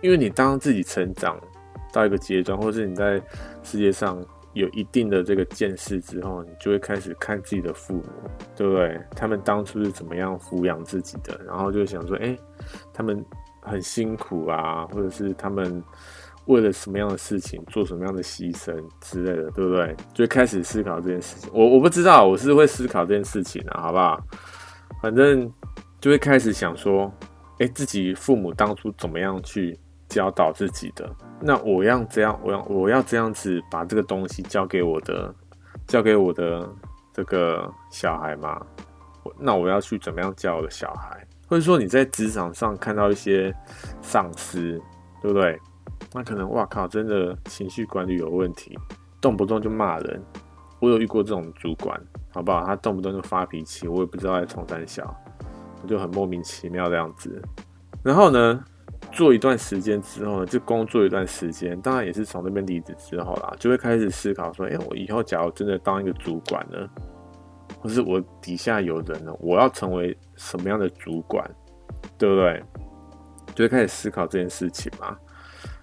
[0.00, 1.38] 因为你当自己成长
[1.92, 3.20] 到一个阶段，或者是你在
[3.62, 4.22] 世界上。
[4.54, 8.04] 有一定的这个见识之后，你就会开始看自己的父母，
[8.56, 9.00] 对不对？
[9.14, 12.36] 他们当初是怎么样抚养自己的，然后就想说，哎，
[12.92, 13.24] 他们
[13.62, 15.82] 很辛苦啊，或者是他们
[16.46, 19.94] 为了什么样的事情做什么样的牺牲之类的，对不对？
[20.12, 21.50] 就开始思考这件事情。
[21.54, 24.20] 我我不知道，我是会思考这件事情的，好不好？
[25.00, 25.48] 反正
[26.00, 27.12] 就会开始想说，
[27.60, 29.78] 哎，自己父母当初怎么样去
[30.10, 31.08] 教导自己的。
[31.40, 35.34] 那我要这样，我要我要这样子把这个东西交给我的，
[35.86, 36.68] 交给我的
[37.14, 38.60] 这个小孩吗？
[39.38, 41.26] 那我要去怎么样教我的小孩？
[41.46, 43.54] 或者说你在职场上看到一些
[44.02, 44.78] 上司，
[45.22, 45.58] 对不对？
[46.12, 48.78] 那可能哇靠，真的情绪管理有问题，
[49.20, 50.22] 动不动就骂人。
[50.80, 51.98] 我有遇过这种主管，
[52.32, 52.64] 好不好？
[52.64, 55.14] 他动不动就发脾气，我也不知道在冲三小，
[55.82, 57.42] 我就很莫名其妙这样子。
[58.02, 58.64] 然后呢？
[59.12, 66.88] 做一段时间之后呢，就工作一段时间，当然也是从那边离职之后啦，就会开始思考说，哎、我以后假如真的当一个主管呢，
[67.80, 71.44] 或是我底下有人呢，我要成为什么样的主管，
[72.16, 72.62] 对不对？
[73.54, 75.16] 就会开始思考这件事情嘛。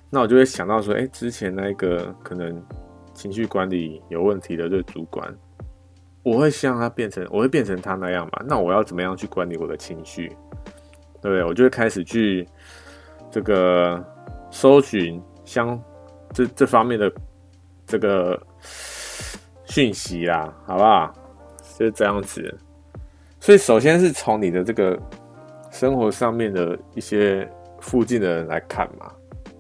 [0.10, 2.64] 那我就会想到说，哎、之前那个可能
[3.14, 5.36] 情绪管理有问题的这个主管，
[6.24, 8.42] 我会希望他变成，我会变成他那样嘛？
[8.48, 10.30] 那我要怎么样去管理我的情绪，
[11.22, 11.44] 对不对？
[11.44, 12.48] 我就会开始去。
[13.30, 14.04] 这个
[14.50, 15.80] 搜寻相
[16.34, 17.12] 这这方面的
[17.86, 18.42] 这个
[19.66, 21.14] 讯息啦，好不好？
[21.78, 22.58] 就是这样子。
[23.40, 25.00] 所以首先是从你的这个
[25.72, 27.48] 生活上面的一些
[27.80, 29.12] 附近的人来看嘛，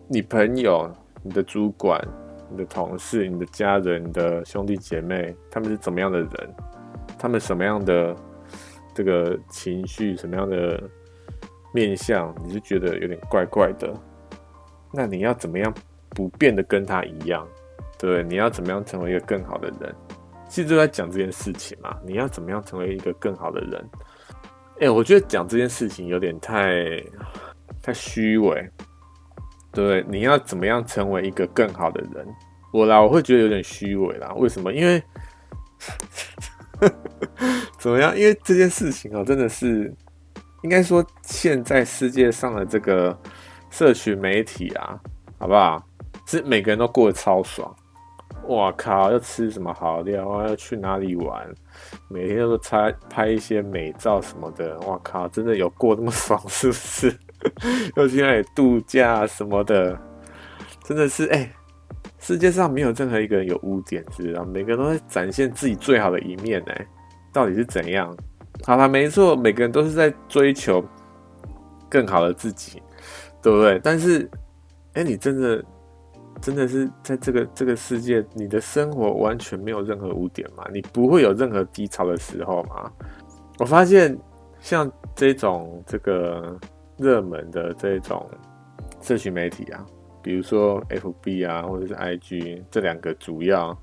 [0.07, 0.91] 你朋友、
[1.21, 2.01] 你的主管、
[2.49, 6.55] 你的同事、你的家人、你的兄弟姐妹，他们是怎么样的人？
[7.19, 8.15] 他们什么样的
[8.93, 10.15] 这个情绪？
[10.17, 10.81] 什么样的？
[11.77, 13.93] 面相，你是觉得有点怪怪的，
[14.91, 15.71] 那你要怎么样
[16.09, 17.47] 不变得跟他一样？
[17.99, 19.95] 对，你要怎么样成为一个更好的人？
[20.49, 21.95] 其实就在讲这件事情嘛。
[22.03, 23.89] 你要怎么样成为一个更好的人？
[24.79, 26.99] 哎、我觉得讲这件事情有点太
[27.81, 28.67] 太虚伪，
[29.71, 32.27] 对，你要怎么样成为一个更好的人？
[32.73, 34.33] 我啦，我会觉得有点虚伪啦。
[34.35, 34.73] 为什么？
[34.73, 35.03] 因为
[37.77, 38.17] 怎么样？
[38.17, 39.93] 因为这件事情啊，真的是。
[40.67, 43.17] 应该说，现在世界上的这个
[43.71, 44.99] 社群媒体啊，
[45.39, 45.81] 好不好？
[46.25, 47.73] 是每个人都过得超爽。
[48.49, 49.09] 哇靠！
[49.09, 50.45] 要吃什么好料啊？
[50.45, 51.47] 要去哪里玩？
[52.09, 54.77] 每天都拍拍一些美照什么的。
[54.81, 55.25] 哇靠！
[55.29, 57.17] 真的有过那么爽是不是？
[57.95, 59.97] 又去那里度假什么的，
[60.83, 61.49] 真的是哎、
[62.19, 64.43] 世界上没有任何一个人有污点，知道？
[64.43, 66.87] 每个人都在展现自己最好的一面哎。
[67.31, 68.13] 到底是怎样？
[68.63, 70.83] 好了，没错，每个人都是在追求
[71.89, 72.81] 更好的自己，
[73.41, 73.79] 对不对？
[73.83, 74.29] 但是，
[74.93, 75.63] 哎，你真的
[76.41, 80.65] 真的是在这个这个世界，你的生活完全没有任何污点吗？
[80.73, 82.91] 你不会有任何低潮的时候吗？
[83.59, 84.17] 我发现，
[84.59, 86.57] 像这种这个
[86.97, 88.27] 热门的这种
[89.01, 89.85] 社群媒体啊，
[90.21, 93.77] 比如说 FB 啊，或者是 IG 这两个主要，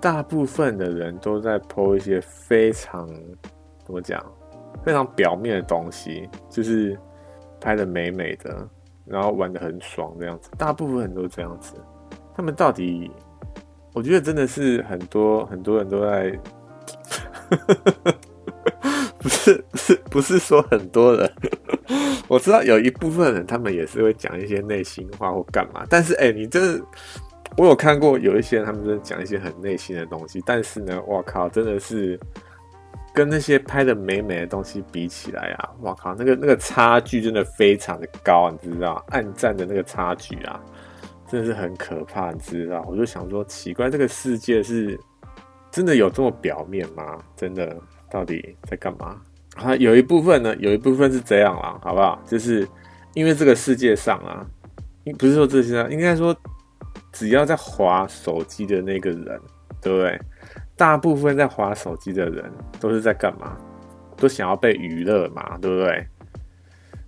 [0.00, 3.06] 大部分的人都在 po 一些非常。
[3.84, 4.24] 怎么讲？
[4.82, 6.98] 非常表面的东西，就是
[7.60, 8.68] 拍的美美的，
[9.04, 10.50] 然后玩的很爽这样子。
[10.56, 11.74] 大部分人都这样子。
[12.34, 13.10] 他们到底，
[13.92, 16.36] 我觉得真的是很多很多人都在，
[19.20, 21.30] 不是不是不是说很多人，
[22.26, 25.86] 我知道有一部分人他们也是会讲一些内心话或干嘛。
[25.88, 26.84] 但是哎、你真的，
[27.58, 30.42] 我有看过有一些人他们真的讲一些很内心的东西。
[30.44, 32.18] 但是呢，我靠，真的是。
[33.14, 39.04] 跟那些拍的美美的东西比起来啊，哇靠，那个那个差距真的非常的高，你知道？
[39.10, 40.58] 暗战的那个差距啊，
[41.28, 42.82] 真的是很可怕，你知道？
[42.88, 44.98] 我就想说，奇怪，这个世界是
[45.70, 47.18] 真的有这么表面吗？
[47.36, 47.76] 真的
[48.10, 49.20] 到底在干嘛？
[49.56, 52.18] 啊，有一部分呢，有一部分是这样啦，好不好？
[52.26, 52.66] 就是
[53.12, 54.46] 因为这个世界上啊，
[55.18, 56.34] 不是说这些啊，应该说
[57.12, 59.38] 只要在滑手机的那个人，
[59.82, 60.18] 对不对？
[60.82, 63.56] 大部分在划手机的人都是在干嘛？
[64.16, 66.04] 都想要被娱乐嘛，对不对？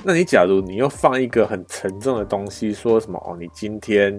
[0.04, 4.16] 那你假如你又放一个很沉重的东西，说什么哦，你今天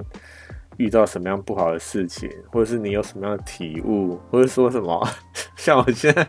[0.76, 5.08] 遇到什么样不好的事情，或者是你有什么样的体悟，或者说什么
[5.56, 6.28] 像我现在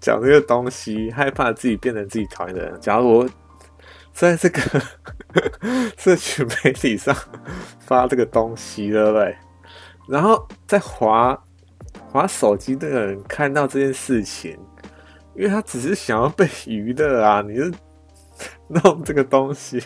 [0.00, 2.80] 讲这个东西，害怕自己变成自己讨厌的人。
[2.80, 3.28] 假如我
[4.14, 4.62] 在这个
[5.98, 7.14] 社群媒体上
[7.80, 9.36] 发这个东西，对不对？
[10.08, 11.38] 然后在滑
[12.16, 14.58] 滑手机的人看到这件事情，
[15.34, 17.64] 因为他只是想要被娱乐啊，你就。
[18.68, 19.82] 弄这个东西，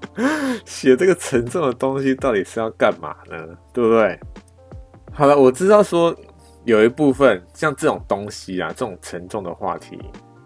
[0.64, 3.36] 写这个沉重的东西，到底是要干嘛呢？
[3.72, 4.18] 对不对？
[5.12, 6.16] 好了，我知道说
[6.64, 9.98] 有一部分像这种东西啊，这种沉重的话题，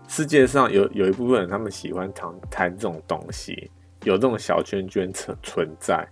[0.08, 3.70] 世界上有有一部分人他们喜欢谈谈这种东西，
[4.02, 6.04] 有这种小圈圈存存在，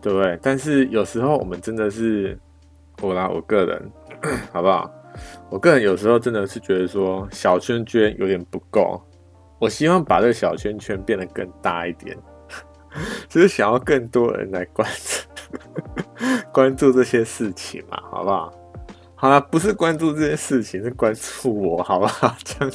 [0.00, 0.38] 对不对？
[0.40, 2.38] 但是有时候我们真的是，
[3.02, 3.90] 我啦，我个人，
[4.52, 4.90] 好不好？
[5.50, 9.02] 我个人有时候真的是觉得说小圈圈有点不够。
[9.58, 12.16] 我希望把这个小圈圈变得更大一点，
[13.28, 18.52] 就是想要更多人来关注 关注这些事情嘛，好不好？
[19.16, 22.36] 好了，不是关注这些事情，是关注我，好不好？
[22.44, 22.74] 这样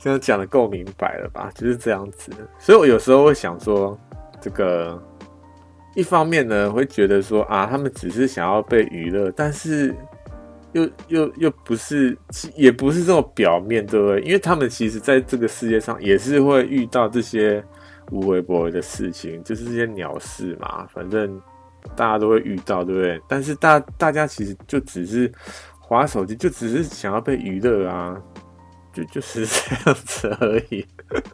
[0.00, 1.48] 这样讲的够明白了吧？
[1.54, 2.32] 就是这样子。
[2.58, 3.96] 所以我有时候会想说，
[4.40, 5.00] 这个
[5.94, 9.94] 一方面呢，会觉得说啊，他们只是想要被娱乐，但是。
[10.78, 12.16] 又又又不是，
[12.54, 14.20] 也不是这么表面，对不对？
[14.22, 17.62] 因为他们其实在这个世界上也是会遇到这些
[18.10, 20.86] 无微不微的事情，就是这些鸟事嘛。
[20.92, 21.40] 反正
[21.96, 23.20] 大家都会遇到，对不对？
[23.28, 25.30] 但是大大家其实就只是
[25.80, 28.16] 划手机，就只是想要被娱乐啊，
[28.92, 30.86] 就就是 这样子而已，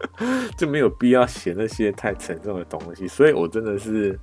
[0.57, 3.07] 就没有必要写那些太沉重的东西。
[3.07, 4.19] 所以我真的是。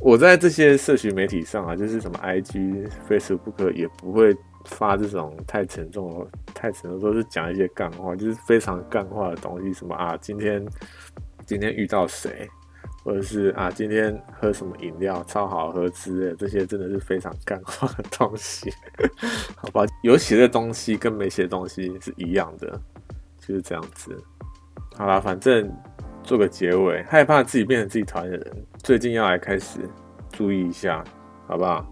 [0.00, 4.36] 我在这些社群媒体上啊，就是什么 IG、Facebook 也不会
[4.66, 9.72] 发这种太沉重、太沉重，都是讲一些干话，就是非常干话的东西。
[9.72, 10.62] 什么啊，今天
[11.46, 12.46] 今天遇到谁，
[13.02, 18.70] 或者是啊，今天喝什么饮料超好喝之类的，这些真的是非常干话的东西。
[19.56, 22.78] 好吧，有写的东西跟没写的东西是一样的，
[23.40, 24.22] 就是这样子。
[24.96, 25.72] 好啦，反正。
[26.26, 29.80] 做个结尾，害怕自己变成自己讨厌的人，最近要来开始
[30.30, 31.02] 注意一下，
[31.48, 31.82] 好不好？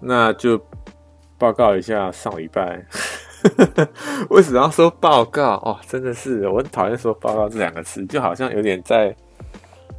[0.00, 0.58] 那就
[1.36, 2.82] 报告一下上礼拜，
[4.30, 5.56] 为什么要说报告？
[5.56, 9.14] 哦，真的是我很讨厌说报告这两个词，就好像有点在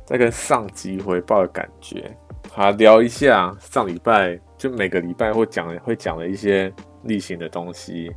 [0.03, 2.11] 在跟上级回报的感觉。
[2.51, 6.73] 好，聊一下上礼拜，就每个礼拜会讲会讲的一些
[7.03, 8.11] 例行的东西。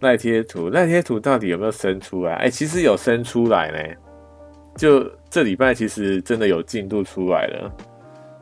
[0.00, 2.34] 赖贴图，赖贴图到底有没有生出来？
[2.34, 4.05] 哎、其实有生出来呢。
[4.76, 7.72] 就这礼拜其实真的有进度出来了。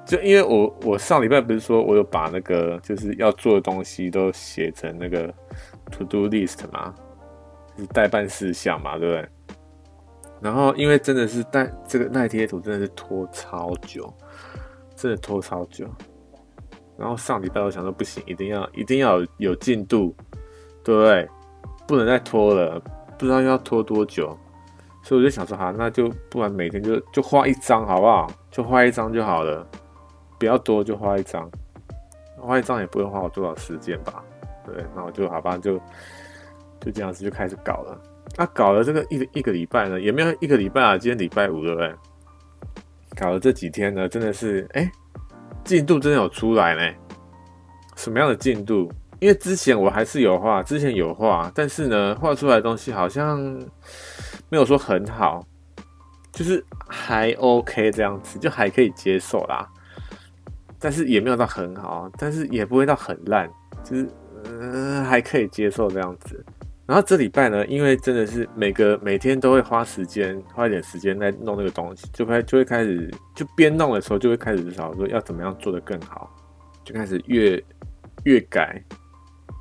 [0.05, 5.33] 就因为我我上礼拜不是说我有把那个就是要做的东西都写成那个
[5.91, 6.95] to do list 嘛，
[7.75, 9.29] 就是待办事项嘛，对不对？
[10.43, 14.13] 然后因为真的是带这个赖贴图真的是拖超久，
[14.95, 15.87] 真的拖超久。
[16.99, 20.15] 然后上礼拜我想说不行，一定要一定要有有进度，
[20.85, 21.27] 对不对？
[21.89, 22.79] 不能再拖了，
[23.19, 24.39] 不知道要拖多久，
[25.05, 28.27] 所以我就想说，哈，那就不然每天就就画一张好不好？
[28.51, 29.65] 就画一张就好了，
[30.39, 31.49] 不要多，就画一张，
[32.41, 34.25] 画一张也不用花我多少时间吧？
[34.65, 35.77] 对，那我就好吧，就
[36.81, 38.01] 就这样子就开始搞了。
[38.39, 41.95] 那、搞了这个一一个礼拜呢，也没有一个礼拜啊，今天礼拜五对不对？
[43.15, 44.91] 搞了这几天呢，真的是，哎、
[45.65, 46.97] 进度真的有出来呢。
[47.95, 48.91] 什么样的进度？
[49.21, 53.39] 因为之前我还是有画，之前有画，但是呢，画出来的东西好像
[54.55, 55.45] 没有说很好，
[56.31, 59.69] 就是还 OK 这样子，就还可以接受啦。
[60.79, 63.51] 但是也没有到很好，但是也不会到很烂，
[63.83, 64.09] 就是
[64.45, 66.45] 嗯、还可以接受这样子。
[66.87, 76.31] 然后这礼拜呢，因为真的是每个每天都会花时间，花一点时间在弄那个东西，就开就会开始就边弄的时候就会开始想说要怎么样做得更好，
[76.85, 77.61] 就开始越
[78.23, 78.81] 越改。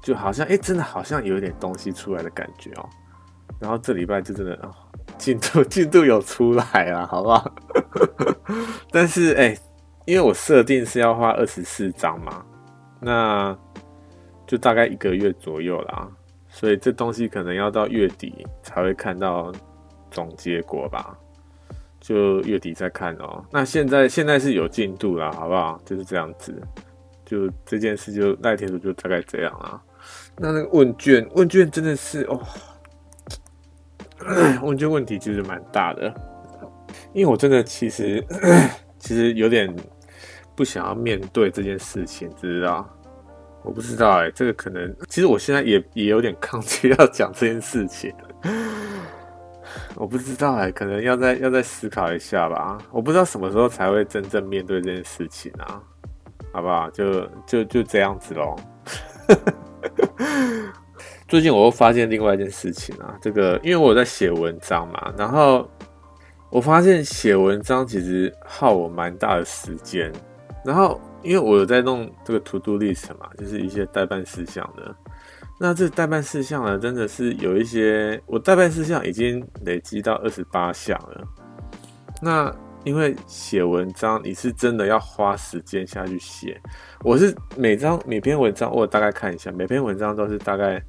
[0.04, 2.90] 就好像哎、真的好像有一点东西出来的感觉哦。
[3.58, 4.70] 然后这礼拜就真的，
[5.24, 7.56] 进度 进度有出来了，好不好？
[8.92, 9.58] 但是哎、
[10.04, 12.44] 因为我设定是要画二十四张嘛，
[13.00, 13.58] 那
[14.46, 16.10] 就大概一个月左右啦。
[16.50, 19.50] 所以这东西可能要到月底才会看到
[20.12, 21.18] 总结果吧。
[22.02, 23.42] 就月底再看哦。
[23.50, 25.80] 那现在现在是有进度啦，好不好？
[25.86, 26.54] 就是这样子。
[27.26, 29.82] 就这件事就赖天主就大概这样啊。
[30.38, 32.38] 那那个问卷，问卷真的是哦，
[34.62, 36.14] 问这问题其实蛮大的，
[37.14, 38.24] 因为我真的其实
[38.98, 39.74] 其实有点
[40.56, 42.88] 不想要面对这件事情，知道？
[43.64, 48.14] 我不知道哎、这个可能其实我现在也也有点抗拒要讲这件事情。
[49.96, 52.78] 我不知道哎、可能要再要再思考一下吧。
[52.92, 55.82] 我不知道什么时候才会真正面对这件事情啊，
[56.52, 56.90] 好不好？
[56.90, 58.56] 就就就这样子喽。
[61.34, 65.68] 最近我又发现另外一件事情啊，这个因为我在写文章嘛，然后
[66.52, 70.14] 我发现写文章其实耗我蛮大的时间，
[70.64, 74.96] 然后因为我有在弄这个 to do list 嘛，就是一些代办事项的。
[75.60, 81.28] 那这代办事项呢，真的是有一些，我代办事项已经累积到二十八项了。
[82.22, 86.62] 那因为写文章，你是真的要花时间下去写。
[87.04, 90.80] 我是每张每篇文章，我大概看一下，每篇文章都是大概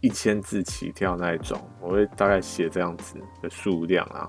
[0.00, 4.28] 一千字起跳那一种，我会大概写这样子的数量啊。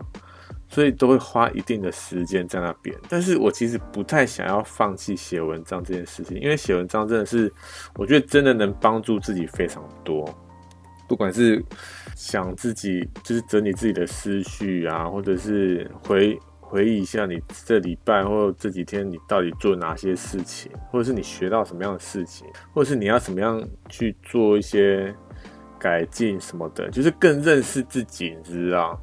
[0.71, 7.51] 所以都会花一定的时间在那边，但是我其实不太想要放弃写文章这件事情，因为写文章真的是，
[7.95, 10.31] 我觉得真的能帮助自己非常多，
[11.07, 11.63] 不管是
[12.15, 22.45] 想自己就是整理自己的思绪啊，或者是回回忆一下你这礼拜或这几天你到底做哪些事情，或者是你学到什么样的事情，
[22.75, 23.59] 或者是你要怎么样
[23.89, 25.11] 去做一些
[25.79, 29.01] 改进什么的，就是更认识自己，你知道？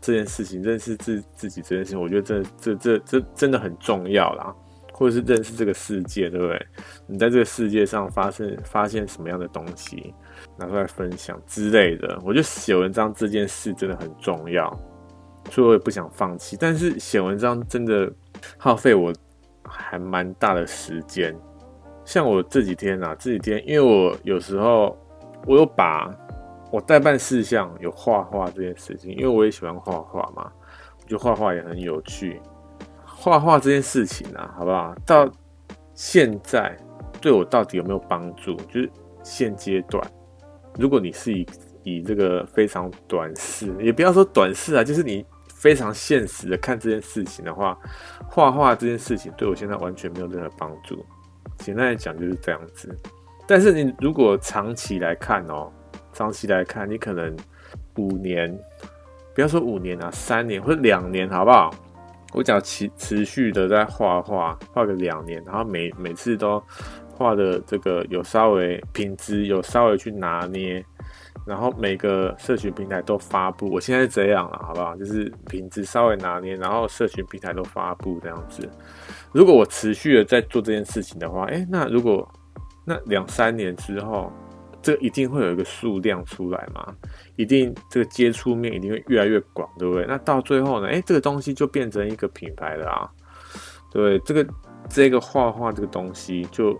[0.00, 4.54] 这件事情，认识自自己这件事情，我觉得这这这这真的很重要啦，
[4.92, 6.66] 或者是认识这个世界，对不对？
[7.08, 10.14] 你在这个世界上发生发现什么样的东西，
[10.56, 12.16] 拿出来分享之类的。
[12.24, 14.70] 我觉得写文章这件事真的很重要，
[15.50, 16.56] 所以我也不想放弃。
[16.56, 18.08] 但是写文章真的
[18.56, 19.12] 耗费我
[19.64, 21.36] 还蛮大的时间。
[22.04, 24.96] 像我这几天啊，这几天，因为我有时候
[25.48, 26.14] 我有把。
[26.70, 30.52] 我代办事项有画画这件事情，因为我也喜欢画画嘛，
[31.00, 32.38] 我觉得画画也很有趣。
[33.02, 34.94] 画画这件事情啊，好不好？
[35.06, 35.26] 到
[35.94, 36.76] 现在
[37.22, 38.54] 对我到底有没有帮助？
[38.66, 38.90] 就是
[39.22, 40.06] 现阶段，
[40.78, 41.46] 如果你是以
[41.84, 45.24] 以这个非常短视，也不要说短视啊，就是你
[45.54, 47.78] 非常现实的看这件事情的话，
[48.28, 51.02] 画画这件事情对我现在完全没有任何帮助。
[51.56, 52.94] 简单来讲就是这样子。
[53.48, 55.72] 但是你如果长期来看哦。
[56.14, 57.36] 长期来看，你可能
[57.96, 58.52] 五年，
[59.36, 61.72] 不要说五年啊，三年或者两年，好不好？
[62.32, 66.60] 我只要持持续的在画画，画个两年，然后每每次都
[67.08, 70.84] 画的这个有稍微品质有稍微去拿捏，
[71.46, 73.70] 然后每个社群平台都发布。
[73.70, 74.96] 我现在是这样了，好不好？
[74.96, 78.68] 就是品质稍微拿捏，然后社群平台都发布这样子。
[79.30, 82.28] 如果我持续的在做这件事情的话，诶，那如果
[82.88, 84.32] 那两三年之后。
[84.80, 86.94] 这一定会有一个数量出来嘛？
[87.34, 90.06] 一定这个接触面一定会越来越广，对不对？
[90.06, 90.86] 那到最后呢？
[90.86, 93.10] 诶，这个东西就变成一个品牌了啊！
[93.90, 94.46] 对，这个
[94.88, 96.78] 这个画画这个东西就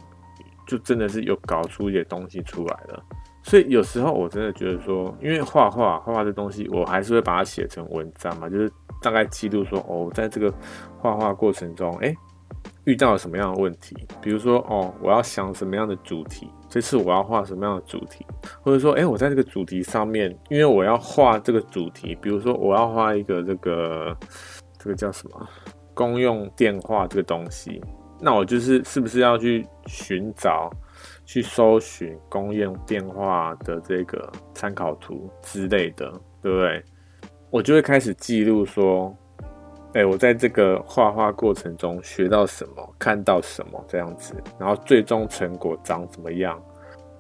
[0.65, 3.03] 就真的是有搞出一些东西出来了。
[3.43, 10.55] 所以有时候我真的觉得说，因为画画画画这东西，我还是会把它写成文章嘛，就是大概记录说哦，在这个
[11.01, 12.17] 画画过程中，诶。
[12.89, 13.95] 遇到什么样的问题？
[14.19, 16.49] 比如说，哦，我要想什么样的主题？
[16.71, 18.25] 这次我要画什么样的主题？
[18.63, 24.17] 或者说，诶，我在这个主题上面，因为我要画这个主题，比如说我要画一个这个
[24.79, 25.49] 这个叫什么
[25.93, 27.79] 公用电话这个东西，
[28.23, 30.71] 那我就是是不是要去寻找、
[31.27, 36.11] 去搜寻公用电话的这个参考图之类的，
[36.41, 36.83] 对不对？
[37.51, 39.15] 我就会开始记录说。
[39.99, 46.57] 哎，我在这个画画过程中学到什么，看到什么这样子，然后最终成果长怎么样？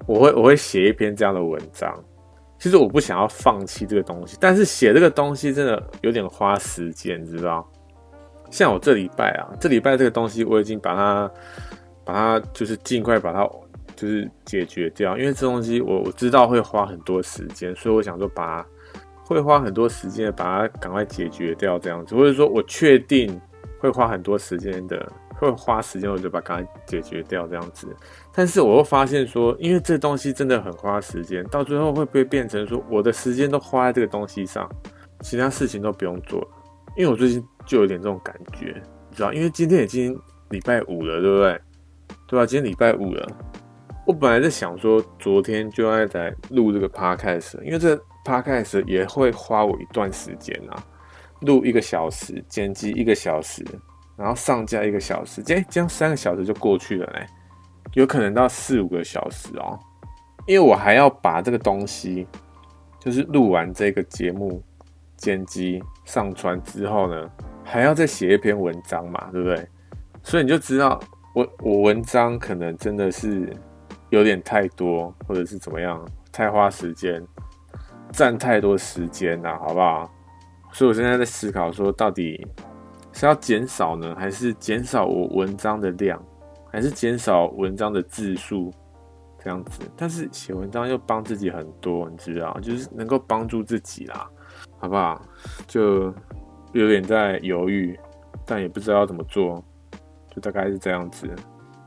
[0.06, 1.92] 我会我会写一篇这样的文章。
[2.56, 7.68] 其实我不想要放弃这个东西，但是写这个东西真的有点花时间，你知道？
[8.48, 11.28] 像我这礼拜啊，这礼拜这个东西我已经把它
[12.05, 13.44] 把它就是尽快把它
[13.96, 18.68] 就是解决掉，因为这东西我我知道会花很多时间，所以我想说把它。
[19.28, 23.38] 会花很多时间把它赶快解决掉，这样子，或者说我确定
[23.78, 25.06] 会花很多时间的，
[25.36, 27.94] 会花时间我就把它解决掉，这样子。
[28.34, 34.66] 但是我会发现说，因为这东西真的很花时间，到最后会不会变成说我的时间都花在这个东西上，
[35.20, 36.48] 其他事情都不用做了？
[36.96, 40.18] 因为我最近就有点这种感觉，你知道，因为今天已经
[40.48, 41.60] 礼拜五了，对不对？
[42.26, 42.46] 对吧？
[42.46, 43.28] 今天礼拜五了，
[44.06, 47.94] 我本来在想说，昨天就要在录这个 podcast，因为这。
[48.28, 50.76] 拍开始也会花我一段时间啊，
[51.40, 53.64] 录一个小时，剪辑一个小时，
[54.16, 57.26] 然后上架一个小时，诶，这样三个小时就过去了嘞。
[57.94, 59.78] 有可能到四五个小时哦，
[60.46, 62.26] 因为我还要把这个东西，
[63.00, 64.62] 就是录完这个节目，
[65.16, 67.30] 剪辑上传之后呢，
[67.64, 69.66] 还要再写一篇文章嘛，对不对？
[70.22, 71.00] 所以你就知道，
[71.34, 73.50] 我我文章可能真的是
[74.10, 77.26] 有点太多，或者是怎么样，太花时间，
[78.12, 80.10] 占太多时间了，好不好？
[80.72, 82.47] 所以我现在在思考说，到底
[83.12, 86.22] 是要减少呢，还是减少我文章的量，
[86.70, 88.72] 还是减少文章的字数
[89.43, 89.80] 这样子？
[89.97, 94.28] 但是写文章又帮自己很多，你知道，就是能够帮助自己啦，
[94.78, 95.20] 好不好？
[95.66, 96.12] 就
[96.72, 97.98] 有点在犹豫，
[98.44, 99.64] 但也不知道怎么做，
[100.30, 101.26] 就大概是这样子，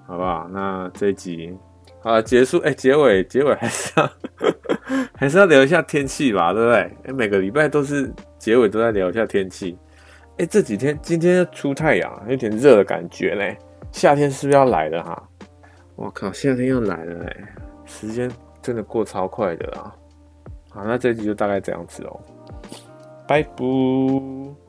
[0.07, 0.47] 好不好？
[0.49, 1.55] 那这一集
[2.01, 4.09] 好，结束，哎、结尾，结尾还是要
[5.15, 7.13] 还是要聊一下天气吧，对不对？
[7.13, 8.11] 每个礼拜都是。
[8.41, 9.77] 结尾都在聊一下天气，
[10.39, 13.55] 哎、这几天今天出太阳，有点热的感觉嘞。
[13.91, 15.29] 夏天是不是要来了哈？
[15.95, 17.37] 我靠，夏天要来了嘞！
[17.85, 18.27] 时间
[18.59, 19.93] 真的过超快的啊。
[20.71, 22.19] 好，那这集就大概这样子哦，
[23.27, 24.60] 拜拜。